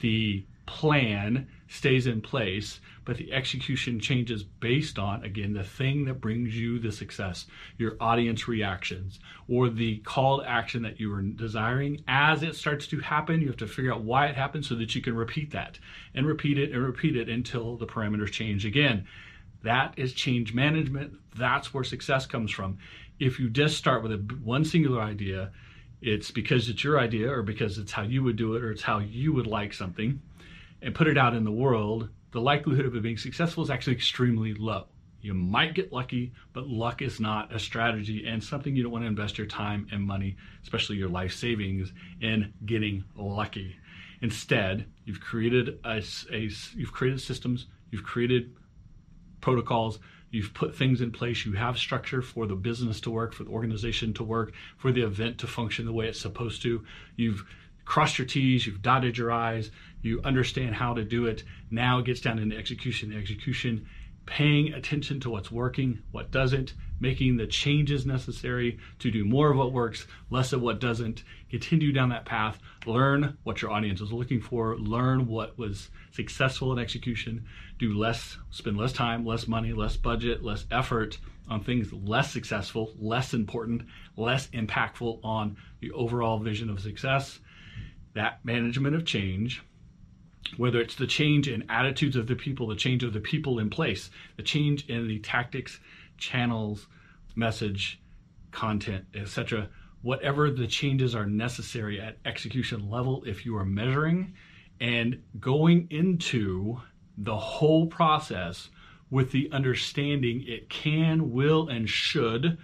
the 0.00 0.46
plan 0.68 1.48
stays 1.66 2.06
in 2.06 2.20
place, 2.20 2.80
but 3.06 3.16
the 3.16 3.32
execution 3.32 3.98
changes 3.98 4.42
based 4.42 4.98
on, 4.98 5.24
again, 5.24 5.54
the 5.54 5.64
thing 5.64 6.04
that 6.04 6.20
brings 6.20 6.54
you 6.54 6.78
the 6.78 6.92
success, 6.92 7.46
your 7.78 7.96
audience 8.00 8.46
reactions, 8.46 9.18
or 9.48 9.70
the 9.70 9.96
call 10.00 10.40
to 10.40 10.48
action 10.48 10.82
that 10.82 11.00
you 11.00 11.12
are 11.14 11.22
desiring. 11.22 12.04
As 12.06 12.42
it 12.42 12.54
starts 12.54 12.86
to 12.88 13.00
happen, 13.00 13.40
you 13.40 13.46
have 13.46 13.56
to 13.56 13.66
figure 13.66 13.94
out 13.94 14.02
why 14.02 14.26
it 14.26 14.36
happened 14.36 14.66
so 14.66 14.74
that 14.74 14.94
you 14.94 15.00
can 15.00 15.16
repeat 15.16 15.50
that 15.52 15.78
and 16.14 16.26
repeat 16.26 16.58
it 16.58 16.72
and 16.72 16.82
repeat 16.84 17.16
it 17.16 17.30
until 17.30 17.76
the 17.76 17.86
parameters 17.86 18.30
change 18.30 18.66
again. 18.66 19.06
That 19.62 19.94
is 19.96 20.12
change 20.12 20.52
management. 20.52 21.14
That's 21.34 21.72
where 21.72 21.84
success 21.84 22.26
comes 22.26 22.50
from. 22.50 22.76
If 23.18 23.40
you 23.40 23.48
just 23.48 23.78
start 23.78 24.02
with 24.02 24.12
a 24.12 24.18
one 24.44 24.66
singular 24.66 25.00
idea, 25.00 25.50
it's 26.02 26.30
because 26.30 26.68
it's 26.68 26.84
your 26.84 27.00
idea 27.00 27.32
or 27.32 27.42
because 27.42 27.78
it's 27.78 27.92
how 27.92 28.02
you 28.02 28.22
would 28.22 28.36
do 28.36 28.54
it 28.54 28.62
or 28.62 28.70
it's 28.70 28.82
how 28.82 28.98
you 28.98 29.32
would 29.32 29.46
like 29.46 29.72
something 29.72 30.20
and 30.82 30.94
put 30.94 31.08
it 31.08 31.18
out 31.18 31.34
in 31.34 31.44
the 31.44 31.50
world, 31.50 32.08
the 32.32 32.40
likelihood 32.40 32.86
of 32.86 32.94
it 32.94 33.02
being 33.02 33.16
successful 33.16 33.62
is 33.62 33.70
actually 33.70 33.94
extremely 33.94 34.54
low. 34.54 34.86
You 35.20 35.34
might 35.34 35.74
get 35.74 35.92
lucky, 35.92 36.32
but 36.52 36.68
luck 36.68 37.02
is 37.02 37.18
not 37.18 37.52
a 37.54 37.58
strategy 37.58 38.24
and 38.26 38.42
something 38.42 38.76
you 38.76 38.84
don't 38.84 38.92
want 38.92 39.02
to 39.02 39.08
invest 39.08 39.36
your 39.36 39.48
time 39.48 39.88
and 39.90 40.02
money, 40.02 40.36
especially 40.62 40.96
your 40.96 41.08
life 41.08 41.32
savings, 41.32 41.92
in 42.20 42.52
getting 42.64 43.04
lucky. 43.16 43.76
Instead, 44.22 44.86
you've 45.04 45.20
created 45.20 45.80
a, 45.84 46.02
a 46.32 46.50
you've 46.74 46.92
created 46.92 47.20
systems, 47.20 47.66
you've 47.90 48.04
created 48.04 48.54
protocols, 49.40 49.98
you've 50.30 50.54
put 50.54 50.76
things 50.76 51.00
in 51.00 51.10
place, 51.10 51.44
you 51.44 51.52
have 51.52 51.78
structure 51.78 52.22
for 52.22 52.46
the 52.46 52.54
business 52.54 53.00
to 53.00 53.10
work, 53.10 53.32
for 53.32 53.44
the 53.44 53.50
organization 53.50 54.12
to 54.14 54.24
work, 54.24 54.52
for 54.76 54.92
the 54.92 55.02
event 55.02 55.38
to 55.38 55.46
function 55.46 55.84
the 55.84 55.92
way 55.92 56.06
it's 56.06 56.20
supposed 56.20 56.62
to. 56.62 56.84
You've 57.16 57.44
crossed 57.88 58.18
your 58.18 58.26
T's, 58.26 58.66
you've 58.66 58.82
dotted 58.82 59.16
your 59.16 59.32
I's, 59.32 59.70
you 60.02 60.20
understand 60.22 60.74
how 60.74 60.92
to 60.92 61.02
do 61.02 61.24
it. 61.24 61.42
Now 61.70 61.98
it 61.98 62.04
gets 62.04 62.20
down 62.20 62.38
into 62.38 62.54
execution. 62.54 63.16
Execution, 63.16 63.86
paying 64.26 64.74
attention 64.74 65.20
to 65.20 65.30
what's 65.30 65.50
working, 65.50 66.00
what 66.12 66.30
doesn't, 66.30 66.74
making 67.00 67.38
the 67.38 67.46
changes 67.46 68.04
necessary 68.04 68.78
to 68.98 69.10
do 69.10 69.24
more 69.24 69.50
of 69.50 69.56
what 69.56 69.72
works, 69.72 70.06
less 70.28 70.52
of 70.52 70.60
what 70.60 70.80
doesn't. 70.80 71.24
Continue 71.48 71.90
down 71.90 72.10
that 72.10 72.26
path. 72.26 72.58
Learn 72.84 73.38
what 73.44 73.62
your 73.62 73.70
audience 73.70 74.02
is 74.02 74.12
looking 74.12 74.42
for. 74.42 74.76
Learn 74.76 75.26
what 75.26 75.56
was 75.56 75.88
successful 76.10 76.74
in 76.74 76.78
execution. 76.78 77.46
Do 77.78 77.98
less, 77.98 78.36
spend 78.50 78.76
less 78.76 78.92
time, 78.92 79.24
less 79.24 79.48
money, 79.48 79.72
less 79.72 79.96
budget, 79.96 80.44
less 80.44 80.66
effort 80.70 81.16
on 81.48 81.64
things 81.64 81.90
less 81.90 82.30
successful, 82.30 82.92
less 82.98 83.32
important, 83.32 83.80
less 84.14 84.48
impactful 84.48 85.20
on 85.24 85.56
the 85.80 85.90
overall 85.92 86.38
vision 86.38 86.68
of 86.68 86.80
success. 86.80 87.40
That 88.18 88.44
management 88.44 88.96
of 88.96 89.04
change 89.04 89.62
whether 90.56 90.80
it's 90.80 90.94
the 90.94 91.06
change 91.06 91.48
in 91.48 91.64
attitudes 91.68 92.16
of 92.16 92.26
the 92.26 92.34
people, 92.34 92.66
the 92.66 92.74
change 92.76 93.04
of 93.04 93.12
the 93.12 93.20
people 93.20 93.58
in 93.58 93.70
place, 93.70 94.10
the 94.36 94.42
change 94.42 94.88
in 94.88 95.06
the 95.06 95.18
tactics, 95.20 95.78
channels, 96.16 96.86
message, 97.36 98.00
content, 98.50 99.04
etc. 99.14 99.68
Whatever 100.02 100.50
the 100.50 100.66
changes 100.66 101.14
are 101.14 101.26
necessary 101.26 102.00
at 102.00 102.18
execution 102.24 102.88
level, 102.88 103.22
if 103.24 103.44
you 103.44 103.56
are 103.56 103.64
measuring 103.64 104.34
and 104.80 105.22
going 105.38 105.86
into 105.90 106.80
the 107.18 107.36
whole 107.36 107.86
process 107.86 108.70
with 109.10 109.32
the 109.32 109.50
understanding 109.52 110.44
it 110.46 110.68
can, 110.68 111.30
will, 111.32 111.68
and 111.68 111.88
should 111.88 112.58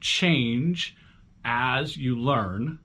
change 0.00 0.96
as 1.44 1.96
you 1.96 2.18
learn, 2.18 2.78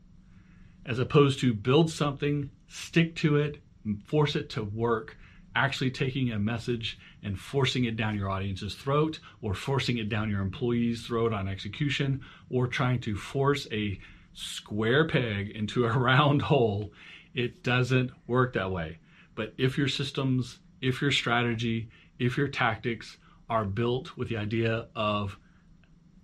as 0.86 1.00
opposed 1.00 1.40
to 1.40 1.54
build 1.54 1.90
something, 1.90 2.50
stick 2.68 3.16
to 3.16 3.38
it, 3.38 3.62
force 4.06 4.36
it 4.36 4.50
to 4.52 4.64
work 4.64 5.18
actually 5.56 5.92
taking 5.92 6.32
a 6.32 6.40
message 6.40 6.98
and 7.24 7.40
forcing 7.40 7.86
it 7.86 7.98
down 7.98 8.18
your 8.18 8.30
audience's 8.30 8.76
throat 8.76 9.20
or 9.42 9.54
forcing 9.54 9.98
it 9.98 10.10
down 10.10 10.30
your 10.30 10.42
employee's 10.42 11.06
throat 11.06 11.34
on 11.34 11.48
execution 11.48 12.22
or 12.50 12.68
trying 12.68 13.00
to 13.00 13.16
force 13.16 13.68
a 13.72 14.00
square 14.34 15.08
peg 15.08 15.50
into 15.50 15.86
a 15.86 15.92
round 15.98 16.42
hole. 16.42 16.92
It 17.34 17.64
doesn't 17.64 18.12
work 18.28 18.54
that 18.54 18.72
way. 18.72 19.00
But 19.36 19.54
if 19.58 19.78
your 19.78 19.88
systems 19.88 20.60
if 20.82 21.02
your 21.02 21.12
strategy 21.12 21.90
if 22.18 22.38
your 22.38 22.48
tactics 22.48 23.18
are 23.50 23.66
built 23.66 24.18
with 24.18 24.30
the 24.30 24.38
idea 24.38 24.88
of 24.96 25.38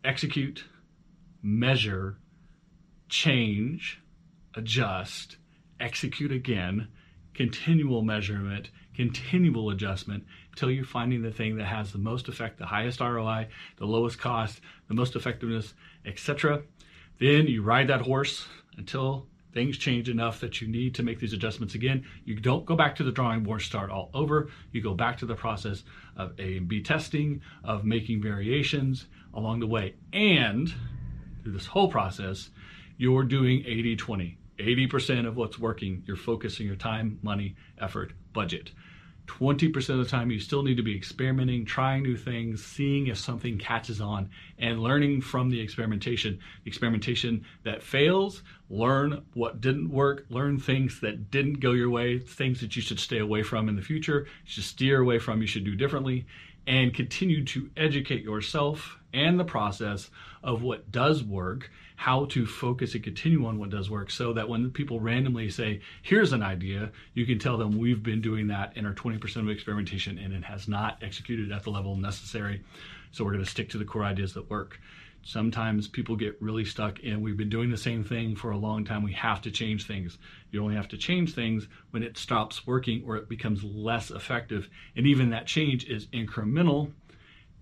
execute 0.03 0.63
measure 1.41 2.17
change 3.09 4.01
adjust 4.57 5.37
execute 5.79 6.31
again 6.31 6.87
continual 7.33 8.01
measurement, 8.01 8.71
continual 8.95 9.69
adjustment 9.69 10.25
until 10.51 10.71
you're 10.71 10.83
finding 10.83 11.21
the 11.21 11.31
thing 11.31 11.55
that 11.55 11.65
has 11.65 11.91
the 11.91 11.99
most 11.99 12.27
effect, 12.27 12.57
the 12.57 12.65
highest 12.65 12.99
ROI, 12.99 13.47
the 13.77 13.85
lowest 13.85 14.17
cost, 14.17 14.59
the 14.87 14.95
most 14.95 15.15
effectiveness, 15.15 15.75
etc. 16.05 16.63
Then 17.19 17.45
you 17.45 17.61
ride 17.61 17.87
that 17.89 18.01
horse 18.01 18.47
until 18.75 19.27
things 19.53 19.77
change 19.77 20.09
enough 20.09 20.39
that 20.39 20.61
you 20.61 20.67
need 20.67 20.95
to 20.95 21.03
make 21.03 21.19
these 21.19 21.33
adjustments 21.33 21.75
again. 21.75 22.05
You 22.25 22.35
don't 22.35 22.65
go 22.65 22.75
back 22.75 22.95
to 22.95 23.03
the 23.03 23.11
drawing 23.11 23.43
board, 23.43 23.61
start 23.61 23.91
all 23.91 24.09
over. 24.15 24.49
You 24.71 24.81
go 24.81 24.95
back 24.95 25.17
to 25.19 25.27
the 25.27 25.35
process 25.35 25.83
of 26.15 26.33
A 26.39 26.57
and 26.57 26.67
B 26.67 26.81
testing, 26.81 27.41
of 27.63 27.85
making 27.85 28.21
variations 28.21 29.05
along 29.33 29.59
the 29.59 29.67
way. 29.67 29.93
And 30.11 30.73
through 31.43 31.53
this 31.53 31.67
whole 31.67 31.89
process, 31.89 32.49
you're 32.97 33.23
doing 33.23 33.63
80 33.65 33.95
20. 33.95 34.37
80% 34.59 35.27
of 35.27 35.35
what's 35.35 35.59
working, 35.59 36.03
you're 36.05 36.15
focusing 36.15 36.65
your 36.65 36.75
time, 36.75 37.19
money, 37.21 37.55
effort, 37.79 38.13
budget. 38.33 38.71
20% 39.27 39.89
of 39.89 39.97
the 39.97 40.05
time, 40.05 40.31
you 40.31 40.39
still 40.39 40.63
need 40.63 40.77
to 40.77 40.83
be 40.83 40.95
experimenting, 40.95 41.65
trying 41.65 42.01
new 42.01 42.15
things, 42.15 42.63
seeing 42.63 43.07
if 43.07 43.17
something 43.17 43.57
catches 43.57 43.99
on, 43.99 44.29
and 44.57 44.81
learning 44.81 45.21
from 45.21 45.49
the 45.49 45.59
experimentation. 45.59 46.39
The 46.63 46.69
experimentation 46.69 47.45
that 47.63 47.83
fails, 47.83 48.41
learn 48.69 49.25
what 49.33 49.61
didn't 49.61 49.89
work, 49.89 50.25
learn 50.29 50.57
things 50.57 51.01
that 51.01 51.29
didn't 51.29 51.59
go 51.59 51.73
your 51.73 51.89
way, 51.89 52.19
things 52.19 52.61
that 52.61 52.75
you 52.75 52.81
should 52.81 52.99
stay 52.99 53.19
away 53.19 53.43
from 53.43 53.69
in 53.69 53.75
the 53.75 53.81
future, 53.81 54.27
you 54.45 54.51
should 54.51 54.63
steer 54.63 55.01
away 55.01 55.19
from, 55.19 55.41
you 55.41 55.47
should 55.47 55.65
do 55.65 55.75
differently, 55.75 56.25
and 56.65 56.93
continue 56.93 57.43
to 57.45 57.69
educate 57.75 58.23
yourself 58.23 58.96
and 59.13 59.39
the 59.39 59.45
process 59.45 60.09
of 60.43 60.61
what 60.61 60.91
does 60.91 61.23
work 61.23 61.69
how 61.97 62.25
to 62.25 62.45
focus 62.45 62.93
and 62.93 63.03
continue 63.03 63.45
on 63.47 63.57
what 63.57 63.71
does 63.71 63.89
work 63.89 64.11
so 64.11 64.31
that 64.31 64.47
when 64.47 64.69
people 64.69 64.99
randomly 64.99 65.49
say, 65.49 65.81
here's 66.03 66.31
an 66.31 66.43
idea, 66.43 66.91
you 67.15 67.25
can 67.25 67.39
tell 67.39 67.57
them 67.57 67.75
we've 67.75 68.03
been 68.03 68.21
doing 68.21 68.47
that 68.47 68.77
in 68.77 68.85
our 68.85 68.93
20% 68.93 69.35
of 69.37 69.49
experimentation 69.49 70.19
and 70.19 70.31
it 70.31 70.43
has 70.43 70.67
not 70.67 70.99
executed 71.01 71.51
at 71.51 71.63
the 71.63 71.71
level 71.71 71.95
necessary. 71.95 72.63
So 73.11 73.25
we're 73.25 73.31
going 73.31 73.43
to 73.43 73.49
stick 73.49 73.69
to 73.69 73.79
the 73.79 73.83
core 73.83 74.03
ideas 74.03 74.35
that 74.35 74.47
work. 74.47 74.79
Sometimes 75.23 75.87
people 75.87 76.15
get 76.15 76.39
really 76.39 76.63
stuck 76.63 76.99
in 76.99 77.19
we've 77.19 77.35
been 77.35 77.49
doing 77.49 77.71
the 77.71 77.77
same 77.77 78.03
thing 78.03 78.35
for 78.35 78.51
a 78.51 78.57
long 78.57 78.85
time. 78.85 79.01
We 79.01 79.13
have 79.13 79.41
to 79.41 79.51
change 79.51 79.87
things. 79.87 80.19
You 80.51 80.61
only 80.61 80.75
have 80.75 80.87
to 80.89 80.97
change 80.97 81.33
things 81.33 81.67
when 81.89 82.03
it 82.03 82.15
stops 82.15 82.67
working 82.67 83.03
or 83.07 83.17
it 83.17 83.27
becomes 83.27 83.63
less 83.63 84.11
effective. 84.11 84.69
And 84.95 85.07
even 85.07 85.31
that 85.31 85.47
change 85.47 85.85
is 85.85 86.05
incremental 86.07 86.91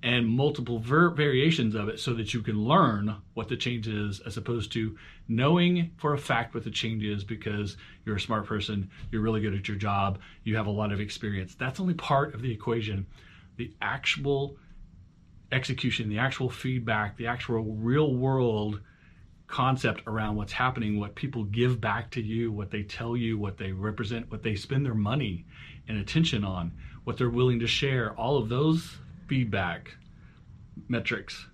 and 0.06 0.28
multiple 0.28 0.78
ver- 0.78 1.10
variations 1.10 1.74
of 1.74 1.90
it 1.90 2.00
so 2.00 2.14
that 2.14 2.32
you 2.32 2.44
can 2.44 2.64
learn 2.64 3.16
what 3.34 3.50
the 3.50 3.58
change 3.58 3.88
is 3.88 4.20
as 4.20 4.38
opposed 4.38 4.72
to 4.72 4.96
knowing 5.28 5.90
for 5.98 6.14
a 6.14 6.18
fact 6.18 6.54
what 6.54 6.64
the 6.64 6.70
change 6.70 7.04
is 7.04 7.24
because 7.24 7.76
you're 8.06 8.18
a 8.18 8.22
smart 8.22 8.46
person, 8.46 8.88
you're 9.12 9.24
really 9.24 9.42
good 9.42 9.56
at 9.56 9.68
your 9.68 9.76
job, 9.76 10.20
you 10.44 10.56
have 10.56 10.68
a 10.68 10.72
lot 10.72 10.92
of 10.92 11.00
experience. 11.00 11.56
That's 11.56 11.80
only 11.80 11.96
part 11.96 12.36
of 12.36 12.44
the 12.44 12.52
equation. 12.52 13.08
The 13.58 13.74
actual 13.82 14.58
execution, 15.52 16.08
the 16.08 16.20
actual 16.20 16.52
feedback, 16.52 17.18
the 17.18 17.26
actual 17.26 17.64
real 17.64 18.14
world 18.14 18.82
concept 19.48 20.04
around 20.06 20.36
what's 20.36 20.54
happening, 20.54 21.00
what 21.00 21.16
people 21.16 21.46
give 21.46 21.82
back 21.82 22.12
to 22.12 22.22
you, 22.22 22.52
what 22.52 22.70
they 22.70 22.84
tell 22.84 23.18
you, 23.18 23.40
what 23.40 23.58
they 23.58 23.72
represent, 23.72 24.30
what 24.30 24.44
they 24.44 24.56
spend 24.56 24.86
their 24.86 24.94
money 24.94 25.48
and 25.88 25.98
attention 25.98 26.44
on, 26.44 26.72
what 27.06 27.18
they're 27.18 27.28
willing 27.28 27.60
to 27.60 27.68
share, 27.68 28.14
all 28.14 28.38
of 28.38 28.50
those 28.50 28.98
feedback 29.28 29.96
metrics 30.88 31.48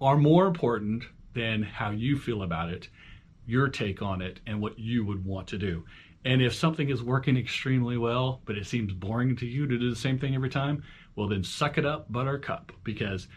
are 0.00 0.16
more 0.16 0.46
important 0.46 1.04
than 1.34 1.62
how 1.62 1.90
you 1.90 2.18
feel 2.18 2.42
about 2.42 2.70
it, 2.70 2.88
your 3.46 3.68
take 3.68 4.02
on 4.02 4.22
it, 4.22 4.40
and 4.46 4.60
what 4.60 4.78
you 4.78 5.04
would 5.04 5.24
want 5.24 5.48
to 5.48 5.58
do. 5.58 5.84
And 6.24 6.42
if 6.42 6.54
something 6.54 6.90
is 6.90 7.02
working 7.02 7.36
extremely 7.36 7.96
well, 7.96 8.42
but 8.44 8.56
it 8.56 8.66
seems 8.66 8.92
boring 8.92 9.36
to 9.36 9.46
you 9.46 9.66
to 9.66 9.78
do 9.78 9.90
the 9.90 9.96
same 9.96 10.18
thing 10.18 10.34
every 10.34 10.50
time, 10.50 10.82
well, 11.16 11.28
then 11.28 11.42
suck 11.42 11.78
it 11.78 11.86
up, 11.86 12.10
buttercup, 12.12 12.72
because 12.84 13.28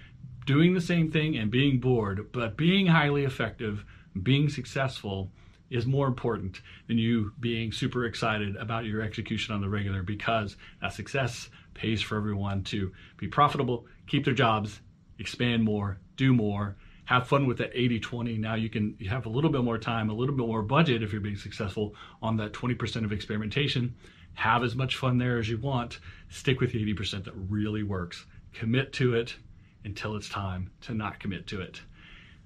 doing 0.45 0.73
the 0.73 0.81
same 0.81 1.09
thing 1.11 1.37
and 1.37 1.49
being 1.49 1.79
bored, 1.79 2.31
but 2.31 2.57
being 2.57 2.87
highly 2.87 3.23
effective, 3.23 3.85
being 4.21 4.49
successful, 4.49 5.31
is 5.69 5.85
more 5.87 6.07
important 6.07 6.61
than 6.87 6.97
you 6.97 7.33
being 7.39 7.71
super 7.71 8.05
excited 8.05 8.55
about 8.57 8.85
your 8.85 9.01
execution 9.01 9.55
on 9.55 9.61
the 9.61 9.69
regular 9.69 10.03
because 10.03 10.55
that 10.81 10.93
success 10.93 11.49
pays 11.73 12.01
for 12.01 12.17
everyone 12.17 12.63
to 12.63 12.91
be 13.17 13.27
profitable, 13.27 13.85
keep 14.07 14.25
their 14.25 14.33
jobs, 14.33 14.79
expand 15.19 15.63
more, 15.63 15.99
do 16.15 16.33
more, 16.33 16.75
have 17.05 17.27
fun 17.27 17.45
with 17.45 17.57
that 17.57 17.71
80 17.73 17.99
20. 17.99 18.37
Now 18.37 18.55
you 18.55 18.69
can 18.69 18.97
have 19.09 19.25
a 19.25 19.29
little 19.29 19.49
bit 19.49 19.63
more 19.63 19.77
time, 19.77 20.09
a 20.09 20.13
little 20.13 20.35
bit 20.35 20.47
more 20.47 20.61
budget 20.61 21.03
if 21.03 21.11
you're 21.11 21.21
being 21.21 21.37
successful 21.37 21.95
on 22.21 22.37
that 22.37 22.53
20% 22.53 23.03
of 23.03 23.11
experimentation. 23.11 23.95
Have 24.35 24.63
as 24.63 24.75
much 24.75 24.95
fun 24.95 25.17
there 25.17 25.37
as 25.37 25.49
you 25.49 25.57
want. 25.57 25.99
Stick 26.29 26.59
with 26.59 26.71
the 26.71 26.93
80% 26.93 27.25
that 27.25 27.33
really 27.35 27.83
works. 27.83 28.25
Commit 28.53 28.93
to 28.93 29.15
it 29.15 29.35
until 29.83 30.15
it's 30.15 30.29
time 30.29 30.71
to 30.81 30.93
not 30.93 31.19
commit 31.19 31.45
to 31.47 31.61
it. 31.61 31.81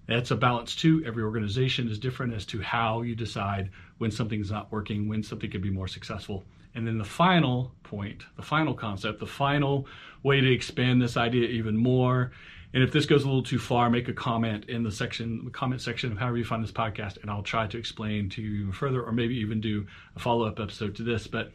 That's 0.08 0.32
a 0.32 0.36
balance 0.36 0.76
too. 0.76 1.04
Every 1.06 1.24
organization 1.24 1.90
is 1.90 2.00
different 2.00 2.34
as 2.34 2.46
to 2.48 2.62
how 2.62 3.02
you 3.02 3.16
decide 3.16 3.70
when 3.98 4.10
something's 4.10 4.52
not 4.52 4.72
working, 4.72 5.08
when 5.10 5.22
something 5.22 5.52
could 5.52 5.62
be 5.62 5.70
more 5.70 5.88
successful. 5.88 6.46
And 6.76 6.88
then 6.88 6.98
the 6.98 7.04
final 7.04 7.74
point, 7.84 8.24
the 8.36 8.44
final 8.44 8.74
concept, 8.74 9.20
the 9.20 9.26
final 9.26 9.88
way 10.24 10.40
to 10.40 10.52
expand 10.52 11.02
this 11.02 11.18
idea 11.18 11.48
even 11.50 11.76
more. 11.76 12.32
And 12.74 12.84
if 12.84 12.92
this 12.92 13.06
goes 13.06 13.24
a 13.24 13.26
little 13.26 13.44
too 13.44 13.60
far, 13.60 13.90
make 13.90 14.08
a 14.08 14.14
comment 14.14 14.66
in 14.66 14.84
the 14.84 14.92
section, 14.92 15.44
the 15.44 15.52
comment 15.52 15.82
section 15.82 16.12
of 16.12 16.18
however 16.18 16.38
you 16.38 16.46
find 16.46 16.64
this 16.64 16.72
podcast, 16.72 17.22
and 17.22 17.32
I'll 17.32 17.42
try 17.42 17.66
to 17.66 17.78
explain 17.78 18.30
to 18.30 18.42
you 18.42 18.62
even 18.62 18.72
further, 18.72 19.02
or 19.02 19.12
maybe 19.12 19.36
even 19.38 19.60
do 19.60 19.88
a 20.16 20.20
follow-up 20.20 20.60
episode 20.60 20.96
to 20.98 21.04
this. 21.04 21.28
But 21.28 21.52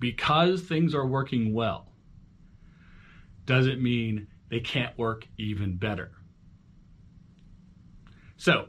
because 0.00 0.62
things 0.62 0.94
are 0.94 1.06
working 1.06 1.54
well, 1.54 1.86
doesn't 3.46 3.82
mean 3.82 4.26
they 4.50 4.60
can't 4.60 4.96
work 4.98 5.26
even 5.36 5.76
better. 5.76 6.10
So, 8.38 8.68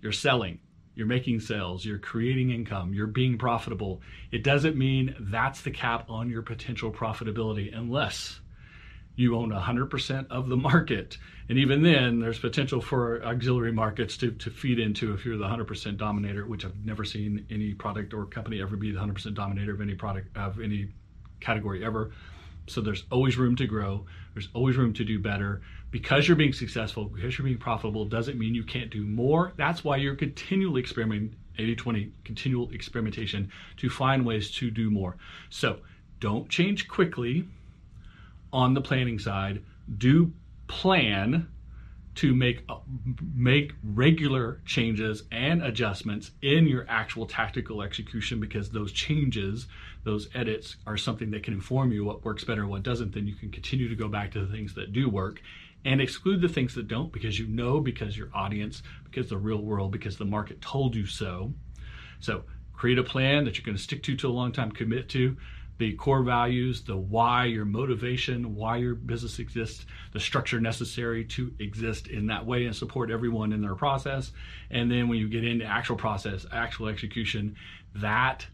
you're 0.00 0.12
selling, 0.12 0.60
you're 0.94 1.06
making 1.06 1.40
sales, 1.40 1.84
you're 1.84 1.98
creating 1.98 2.50
income, 2.50 2.94
you're 2.94 3.06
being 3.06 3.36
profitable. 3.36 4.00
It 4.32 4.42
doesn't 4.42 4.76
mean 4.76 5.14
that's 5.20 5.60
the 5.60 5.70
cap 5.70 6.08
on 6.08 6.30
your 6.30 6.40
potential 6.40 6.90
profitability 6.90 7.76
unless 7.76 8.40
you 9.14 9.36
own 9.36 9.50
100% 9.50 10.26
of 10.30 10.48
the 10.48 10.56
market. 10.56 11.18
And 11.50 11.58
even 11.58 11.82
then, 11.82 12.18
there's 12.18 12.38
potential 12.38 12.80
for 12.80 13.22
auxiliary 13.22 13.72
markets 13.72 14.16
to, 14.18 14.30
to 14.30 14.50
feed 14.50 14.78
into 14.78 15.12
if 15.12 15.26
you're 15.26 15.36
the 15.36 15.44
100% 15.44 15.98
dominator, 15.98 16.46
which 16.46 16.64
I've 16.64 16.82
never 16.82 17.04
seen 17.04 17.46
any 17.50 17.74
product 17.74 18.14
or 18.14 18.24
company 18.24 18.62
ever 18.62 18.76
be 18.76 18.90
the 18.90 18.98
100% 18.98 19.34
dominator 19.34 19.74
of 19.74 19.82
any 19.82 19.94
product, 19.94 20.34
of 20.34 20.60
any 20.60 20.88
category 21.40 21.84
ever. 21.84 22.12
So 22.66 22.80
there's 22.80 23.04
always 23.10 23.36
room 23.36 23.56
to 23.56 23.66
grow. 23.66 24.06
There's 24.32 24.48
always 24.54 24.76
room 24.76 24.92
to 24.94 25.04
do 25.04 25.18
better. 25.18 25.62
Because 25.90 26.26
you're 26.26 26.36
being 26.36 26.52
successful, 26.52 27.04
because 27.04 27.38
you're 27.38 27.44
being 27.44 27.58
profitable, 27.58 28.04
doesn't 28.04 28.38
mean 28.38 28.54
you 28.54 28.64
can't 28.64 28.90
do 28.90 29.04
more. 29.04 29.52
That's 29.56 29.84
why 29.84 29.96
you're 29.96 30.16
continually 30.16 30.80
experimenting, 30.80 31.36
80 31.58 31.76
20, 31.76 32.12
continual 32.24 32.70
experimentation 32.70 33.50
to 33.76 33.88
find 33.88 34.26
ways 34.26 34.50
to 34.52 34.70
do 34.70 34.90
more. 34.90 35.16
So 35.50 35.78
don't 36.20 36.48
change 36.48 36.88
quickly 36.88 37.46
on 38.52 38.74
the 38.74 38.80
planning 38.80 39.18
side. 39.18 39.62
Do 39.98 40.32
plan 40.66 41.48
to 42.16 42.34
make 42.34 42.64
uh, 42.68 42.76
make 43.34 43.72
regular 43.82 44.60
changes 44.64 45.24
and 45.32 45.62
adjustments 45.62 46.30
in 46.42 46.66
your 46.66 46.86
actual 46.88 47.26
tactical 47.26 47.82
execution 47.82 48.40
because 48.40 48.70
those 48.70 48.92
changes 48.92 49.66
those 50.04 50.28
edits 50.34 50.76
are 50.86 50.96
something 50.96 51.30
that 51.30 51.42
can 51.42 51.54
inform 51.54 51.90
you 51.90 52.04
what 52.04 52.24
works 52.24 52.44
better 52.44 52.60
and 52.60 52.70
what 52.70 52.82
doesn't. 52.82 53.14
Then 53.14 53.26
you 53.26 53.34
can 53.34 53.50
continue 53.50 53.88
to 53.88 53.96
go 53.96 54.06
back 54.06 54.30
to 54.32 54.44
the 54.44 54.52
things 54.52 54.74
that 54.74 54.92
do 54.92 55.08
work 55.08 55.40
and 55.84 56.00
exclude 56.00 56.40
the 56.40 56.48
things 56.48 56.74
that 56.74 56.88
don't 56.88 57.12
because 57.12 57.38
you 57.38 57.46
know 57.46 57.80
because 57.80 58.16
your 58.16 58.28
audience 58.34 58.82
because 59.04 59.28
the 59.28 59.36
real 59.36 59.62
world 59.62 59.92
because 59.92 60.16
the 60.16 60.24
market 60.24 60.60
told 60.60 60.94
you 60.94 61.06
so. 61.06 61.52
So 62.20 62.44
create 62.74 62.98
a 62.98 63.02
plan 63.02 63.44
that 63.44 63.56
you're 63.56 63.64
going 63.64 63.76
to 63.76 63.82
stick 63.82 64.02
to 64.04 64.16
to 64.16 64.28
a 64.28 64.30
long 64.30 64.52
time 64.52 64.70
commit 64.70 65.08
to 65.10 65.36
the 65.78 65.92
core 65.94 66.22
values, 66.22 66.82
the 66.82 66.96
why, 66.96 67.46
your 67.46 67.64
motivation, 67.64 68.54
why 68.54 68.76
your 68.76 68.94
business 68.94 69.38
exists, 69.38 69.86
the 70.12 70.20
structure 70.20 70.60
necessary 70.60 71.24
to 71.24 71.52
exist 71.58 72.06
in 72.06 72.26
that 72.28 72.46
way 72.46 72.66
and 72.66 72.76
support 72.76 73.10
everyone 73.10 73.52
in 73.52 73.60
their 73.60 73.74
process. 73.74 74.32
And 74.70 74.90
then 74.90 75.08
when 75.08 75.18
you 75.18 75.28
get 75.28 75.44
into 75.44 75.64
actual 75.64 75.96
process, 75.96 76.46
actual 76.52 76.88
execution, 76.88 77.56
that 77.96 78.46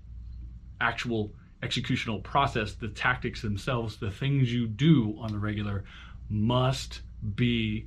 actual 0.81 1.33
executional 1.63 2.23
process, 2.23 2.73
the 2.73 2.89
tactics 2.89 3.43
themselves, 3.43 3.99
the 3.99 4.11
things 4.11 4.53
you 4.53 4.67
do 4.67 5.17
on 5.21 5.33
the 5.33 5.39
regular 5.39 5.85
must 6.31 7.03
be 7.35 7.87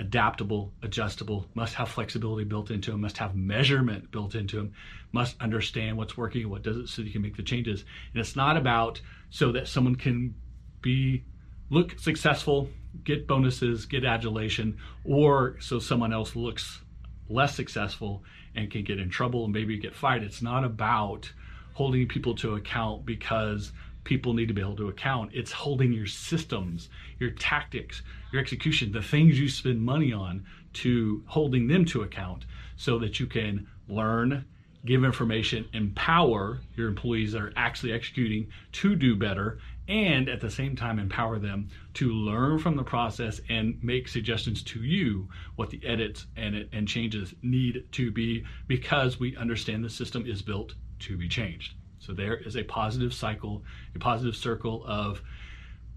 adaptable, 0.00 0.72
adjustable, 0.82 1.46
must 1.54 1.74
have 1.74 1.88
flexibility 1.88 2.44
built 2.44 2.70
into 2.70 2.90
them, 2.90 3.02
must 3.02 3.18
have 3.18 3.36
measurement 3.36 4.10
built 4.10 4.34
into 4.34 4.56
them, 4.56 4.72
must 5.12 5.40
understand 5.40 5.96
what's 5.96 6.16
working 6.16 6.42
and 6.42 6.50
what 6.50 6.62
doesn't 6.62 6.88
so 6.88 7.02
you 7.02 7.12
can 7.12 7.22
make 7.22 7.36
the 7.36 7.42
changes. 7.42 7.84
And 8.12 8.20
it's 8.20 8.34
not 8.34 8.56
about 8.56 9.00
so 9.28 9.52
that 9.52 9.68
someone 9.68 9.94
can 9.94 10.34
be 10.80 11.22
look 11.68 12.00
successful, 12.00 12.70
get 13.04 13.28
bonuses, 13.28 13.84
get 13.84 14.04
adulation, 14.04 14.78
or 15.04 15.56
so 15.60 15.78
someone 15.78 16.14
else 16.14 16.34
looks 16.34 16.80
less 17.28 17.54
successful 17.54 18.24
and 18.56 18.70
can 18.70 18.82
get 18.82 18.98
in 18.98 19.10
trouble 19.10 19.44
and 19.44 19.52
maybe 19.52 19.78
get 19.78 19.94
fired. 19.94 20.22
It's 20.22 20.42
not 20.42 20.64
about 20.64 21.30
holding 21.74 22.08
people 22.08 22.34
to 22.36 22.54
account 22.54 23.04
because 23.04 23.70
people 24.10 24.34
need 24.34 24.48
to 24.48 24.54
be 24.54 24.60
held 24.60 24.76
to 24.76 24.88
account. 24.88 25.30
It's 25.32 25.52
holding 25.52 25.92
your 25.92 26.08
systems, 26.08 26.88
your 27.20 27.30
tactics, 27.30 28.02
your 28.32 28.42
execution, 28.42 28.90
the 28.90 29.00
things 29.00 29.38
you 29.38 29.48
spend 29.48 29.80
money 29.80 30.12
on 30.12 30.44
to 30.72 31.22
holding 31.26 31.68
them 31.68 31.84
to 31.84 32.02
account 32.02 32.44
so 32.74 32.98
that 32.98 33.20
you 33.20 33.28
can 33.28 33.68
learn, 33.86 34.44
give 34.84 35.04
information, 35.04 35.64
empower 35.74 36.58
your 36.76 36.88
employees 36.88 37.30
that 37.30 37.40
are 37.42 37.52
actually 37.54 37.92
executing 37.92 38.48
to 38.72 38.96
do 38.96 39.14
better, 39.14 39.60
and 39.86 40.28
at 40.28 40.40
the 40.40 40.50
same 40.50 40.74
time 40.74 40.98
empower 40.98 41.38
them 41.38 41.68
to 41.94 42.10
learn 42.10 42.58
from 42.58 42.74
the 42.74 42.82
process 42.82 43.40
and 43.48 43.78
make 43.80 44.08
suggestions 44.08 44.64
to 44.64 44.80
you 44.80 45.28
what 45.54 45.70
the 45.70 45.80
edits 45.86 46.26
and, 46.36 46.68
and 46.72 46.88
changes 46.88 47.32
need 47.42 47.84
to 47.92 48.10
be 48.10 48.44
because 48.66 49.20
we 49.20 49.36
understand 49.36 49.84
the 49.84 49.88
system 49.88 50.26
is 50.26 50.42
built 50.42 50.74
to 50.98 51.16
be 51.16 51.28
changed. 51.28 51.74
So 52.10 52.14
there 52.14 52.34
is 52.34 52.56
a 52.56 52.64
positive 52.64 53.14
cycle, 53.14 53.62
a 53.94 54.00
positive 54.00 54.34
circle 54.34 54.82
of 54.84 55.22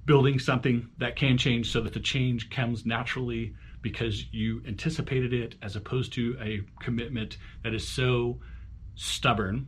building 0.06 0.38
something 0.38 0.88
that 1.00 1.16
can 1.16 1.40
change 1.40 1.72
so 1.72 1.82
that 1.82 1.94
the 1.94 2.00
change 2.00 2.52
comes 2.52 2.86
naturally 2.86 3.56
because 3.82 4.32
you 4.32 4.62
anticipated 4.68 5.34
it 5.34 5.56
as 5.64 5.76
opposed 5.76 6.14
to 6.14 6.38
a 6.40 6.62
commitment 6.84 7.38
that 7.64 7.74
is 7.74 7.88
so 7.88 8.40
stubborn 8.94 9.66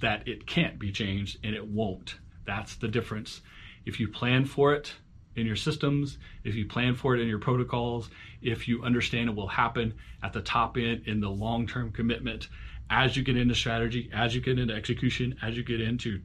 that 0.00 0.26
it 0.26 0.46
can't 0.46 0.78
be 0.78 0.90
changed 0.90 1.36
and 1.44 1.54
it 1.54 1.66
won't. 1.66 2.14
That's 2.46 2.76
the 2.76 2.88
difference. 2.88 3.42
If 3.84 4.00
you 4.00 4.08
plan 4.08 4.46
for 4.46 4.72
it 4.72 4.94
in 5.36 5.44
your 5.44 5.54
systems, 5.54 6.16
if 6.44 6.54
you 6.54 6.64
plan 6.64 6.94
for 6.94 7.14
it 7.14 7.20
in 7.20 7.28
your 7.28 7.40
protocols, 7.40 8.08
if 8.40 8.68
you 8.68 8.82
understand 8.84 9.28
it 9.28 9.36
will 9.36 9.48
happen 9.48 9.92
at 10.22 10.32
the 10.32 10.40
top 10.40 10.78
end 10.78 11.02
in 11.06 11.20
the 11.20 11.30
long 11.30 11.66
term 11.66 11.92
commitment, 11.92 12.48
as 12.90 13.16
you 13.16 13.22
get 13.22 13.36
into 13.36 13.54
strategy, 13.54 14.10
as 14.12 14.34
you 14.34 14.40
get 14.40 14.58
into 14.58 14.74
execution, 14.74 15.36
as 15.42 15.56
you 15.56 15.62
get 15.62 15.80
into 15.80 16.20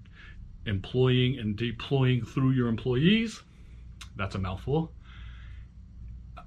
employing 0.65 1.39
and 1.39 1.55
deploying 1.55 2.23
through 2.23 2.51
your 2.51 2.67
employees, 2.67 3.41
that's 4.15 4.35
a 4.35 4.39
mouthful. 4.39 4.91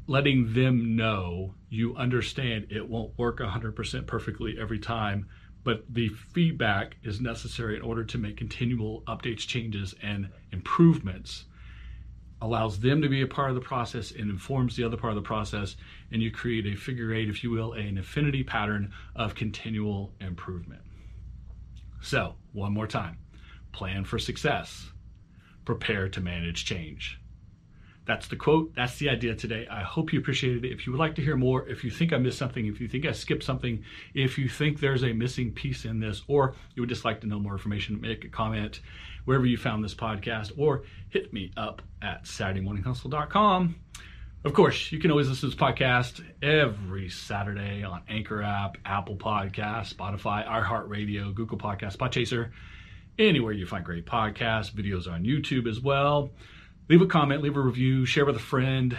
Letting 0.06 0.52
them 0.52 0.96
know 0.96 1.54
you 1.68 1.96
understand 1.96 2.66
it 2.70 2.88
won't 2.88 3.16
work 3.18 3.40
100% 3.40 4.06
perfectly 4.06 4.56
every 4.60 4.78
time, 4.78 5.28
but 5.64 5.84
the 5.88 6.08
feedback 6.08 6.96
is 7.02 7.20
necessary 7.20 7.76
in 7.76 7.82
order 7.82 8.04
to 8.04 8.18
make 8.18 8.36
continual 8.36 9.02
updates, 9.06 9.46
changes, 9.46 9.94
and 10.02 10.28
improvements 10.50 11.44
allows 12.42 12.80
them 12.80 13.00
to 13.00 13.08
be 13.08 13.22
a 13.22 13.26
part 13.26 13.50
of 13.50 13.54
the 13.54 13.60
process 13.60 14.10
and 14.10 14.28
informs 14.28 14.76
the 14.76 14.84
other 14.84 14.96
part 14.96 15.12
of 15.12 15.16
the 15.16 15.26
process 15.26 15.76
and 16.10 16.20
you 16.20 16.30
create 16.30 16.66
a 16.66 16.76
figure 16.76 17.14
eight 17.14 17.28
if 17.28 17.42
you 17.42 17.50
will 17.50 17.72
an 17.72 17.96
affinity 17.98 18.42
pattern 18.42 18.92
of 19.14 19.34
continual 19.34 20.12
improvement. 20.20 20.82
So 22.02 22.34
one 22.52 22.72
more 22.72 22.88
time. 22.88 23.16
Plan 23.72 24.04
for 24.04 24.18
success. 24.18 24.90
Prepare 25.64 26.08
to 26.10 26.20
manage 26.20 26.64
change 26.64 27.21
that's 28.04 28.26
the 28.26 28.36
quote. 28.36 28.74
That's 28.74 28.98
the 28.98 29.08
idea 29.10 29.34
today. 29.34 29.66
I 29.70 29.82
hope 29.82 30.12
you 30.12 30.18
appreciated 30.18 30.64
it. 30.64 30.72
If 30.72 30.86
you 30.86 30.92
would 30.92 30.98
like 30.98 31.14
to 31.16 31.22
hear 31.22 31.36
more, 31.36 31.68
if 31.68 31.84
you 31.84 31.90
think 31.90 32.12
I 32.12 32.18
missed 32.18 32.38
something, 32.38 32.66
if 32.66 32.80
you 32.80 32.88
think 32.88 33.06
I 33.06 33.12
skipped 33.12 33.44
something, 33.44 33.84
if 34.14 34.38
you 34.38 34.48
think 34.48 34.80
there's 34.80 35.04
a 35.04 35.12
missing 35.12 35.52
piece 35.52 35.84
in 35.84 36.00
this, 36.00 36.22
or 36.26 36.54
you 36.74 36.82
would 36.82 36.88
just 36.88 37.04
like 37.04 37.20
to 37.20 37.26
know 37.28 37.38
more 37.38 37.52
information, 37.52 38.00
make 38.00 38.24
a 38.24 38.28
comment 38.28 38.80
wherever 39.24 39.46
you 39.46 39.56
found 39.56 39.84
this 39.84 39.94
podcast, 39.94 40.52
or 40.56 40.82
hit 41.10 41.32
me 41.32 41.52
up 41.56 41.80
at 42.02 42.24
SaturdayMorningHustle.com. 42.24 43.76
Of 44.44 44.54
course, 44.54 44.90
you 44.90 44.98
can 44.98 45.12
always 45.12 45.28
listen 45.28 45.50
to 45.50 45.54
this 45.54 45.62
podcast 45.64 46.24
every 46.42 47.08
Saturday 47.08 47.84
on 47.84 48.02
Anchor 48.08 48.42
app, 48.42 48.76
Apple 48.84 49.14
Podcast, 49.14 49.94
Spotify, 49.94 50.44
iHeartRadio, 50.44 51.32
Google 51.32 51.58
Podcast, 51.58 51.98
Podchaser, 51.98 52.50
anywhere 53.20 53.52
you 53.52 53.64
find 53.64 53.84
great 53.84 54.04
podcasts. 54.04 54.72
Videos 54.72 55.08
on 55.08 55.22
YouTube 55.22 55.68
as 55.68 55.78
well 55.78 56.32
leave 56.88 57.02
a 57.02 57.06
comment, 57.06 57.42
leave 57.42 57.56
a 57.56 57.60
review, 57.60 58.04
share 58.06 58.24
with 58.24 58.36
a 58.36 58.40
friend, 58.40 58.98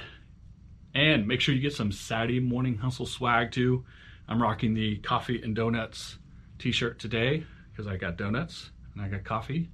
and 0.93 1.27
make 1.27 1.41
sure 1.41 1.53
you 1.53 1.61
get 1.61 1.73
some 1.73 1.91
Saturday 1.91 2.39
morning 2.39 2.77
hustle 2.77 3.05
swag 3.05 3.51
too. 3.51 3.83
I'm 4.27 4.41
rocking 4.41 4.73
the 4.73 4.97
coffee 4.97 5.41
and 5.41 5.55
donuts 5.55 6.17
t-shirt 6.59 6.99
today 6.99 7.45
because 7.71 7.87
I 7.87 7.97
got 7.97 8.17
donuts 8.17 8.71
and 8.93 9.03
I 9.03 9.09
got 9.09 9.23
coffee. 9.23 9.69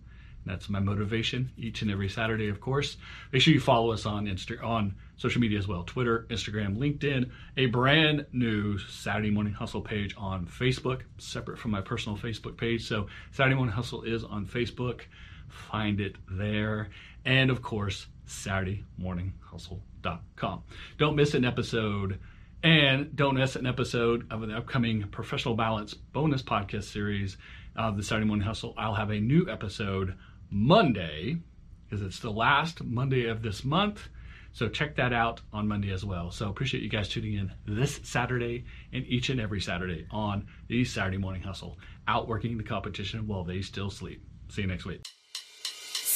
That's 0.45 0.69
my 0.69 0.80
motivation 0.80 1.52
each 1.58 1.82
and 1.82 1.91
every 1.91 2.10
Saturday, 2.10 2.48
of 2.48 2.60
course. 2.60 2.98
Make 3.32 3.41
sure 3.41 3.54
you 3.54 3.60
follow 3.60 3.91
us 3.91 4.06
on 4.06 4.26
Insta- 4.26 4.63
on 4.63 4.95
social 5.17 5.41
media 5.41 5.60
as 5.60 5.67
well 5.67 5.84
Twitter, 5.84 6.26
Instagram, 6.30 6.78
LinkedIn, 6.78 7.30
a 7.58 7.67
brand 7.67 8.26
new 8.32 8.78
Saturday 8.80 9.30
Morning 9.30 9.54
Hustle 9.54 9.82
page 9.82 10.15
on 10.17 10.48
Facebook, 10.48 11.02
separate 11.17 11.60
from 11.60 11.72
my 11.72 11.82
personal 11.82 12.17
Facebook 12.17 12.58
page. 12.58 12.88
So, 12.88 13.08
Saturday 13.32 13.56
Morning 13.56 13.76
Hustle 13.76 14.04
is 14.04 14.24
on 14.24 14.45
Facebook. 14.45 15.02
Find 15.50 16.00
it 16.00 16.15
there 16.32 16.89
and 17.25 17.49
of 17.49 17.62
course, 17.62 18.08
SaturdayMorningHustle.com. 18.27 20.63
Don't 20.97 21.15
miss 21.15 21.34
an 21.34 21.45
episode, 21.45 22.19
and 22.63 23.15
don't 23.15 23.36
miss 23.36 23.55
an 23.55 23.65
episode 23.65 24.27
of 24.32 24.47
the 24.47 24.55
upcoming 24.55 25.08
Professional 25.10 25.55
Balance 25.55 25.93
bonus 25.93 26.41
podcast 26.41 26.86
series 26.86 27.38
of 27.75 27.97
the 27.97 28.03
Saturday 28.03 28.27
Morning 28.27 28.45
Hustle. 28.45 28.73
I'll 28.77 28.95
have 28.95 29.10
a 29.10 29.19
new 29.19 29.49
episode 29.49 30.15
Monday 30.49 31.38
because 31.86 32.05
it's 32.05 32.19
the 32.19 32.32
last 32.32 32.84
Monday 32.84 33.27
of 33.27 33.41
this 33.41 33.63
month. 33.63 34.08
So 34.51 34.67
check 34.67 34.95
that 34.95 35.13
out 35.13 35.41
on 35.53 35.67
Monday 35.67 35.91
as 35.91 36.03
well. 36.03 36.32
So 36.32 36.49
appreciate 36.49 36.84
you 36.84 36.89
guys 36.89 37.08
tuning 37.08 37.36
in 37.36 37.51
this 37.65 37.99
Saturday 38.03 38.65
and 38.91 39.05
each 39.05 39.29
and 39.29 39.39
every 39.39 39.62
Saturday 39.62 40.08
on 40.12 40.47
the 40.67 40.84
Saturday 40.86 41.17
Morning 41.17 41.41
Hustle, 41.41 41.77
outworking 42.08 42.58
the 42.58 42.63
competition 42.63 43.27
while 43.27 43.43
they 43.43 43.62
still 43.62 43.89
sleep. 43.89 44.23
See 44.49 44.62
you 44.62 44.67
next 44.67 44.86
week. 44.86 45.18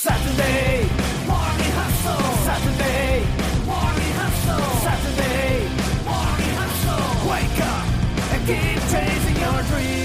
Saturday 0.04 0.82
morning 1.26 1.72
hustle. 1.80 2.36
Saturday 2.44 3.24
Morning 3.66 4.14
hustle. 4.20 4.66
Saturday. 4.84 5.64
Morning 6.04 6.56
hustle. 6.60 7.30
Wake 7.32 7.62
up 7.72 7.88
and 8.34 8.46
keep 8.46 8.80
chasing 8.92 9.40
your 9.40 9.62
dreams. 9.64 10.03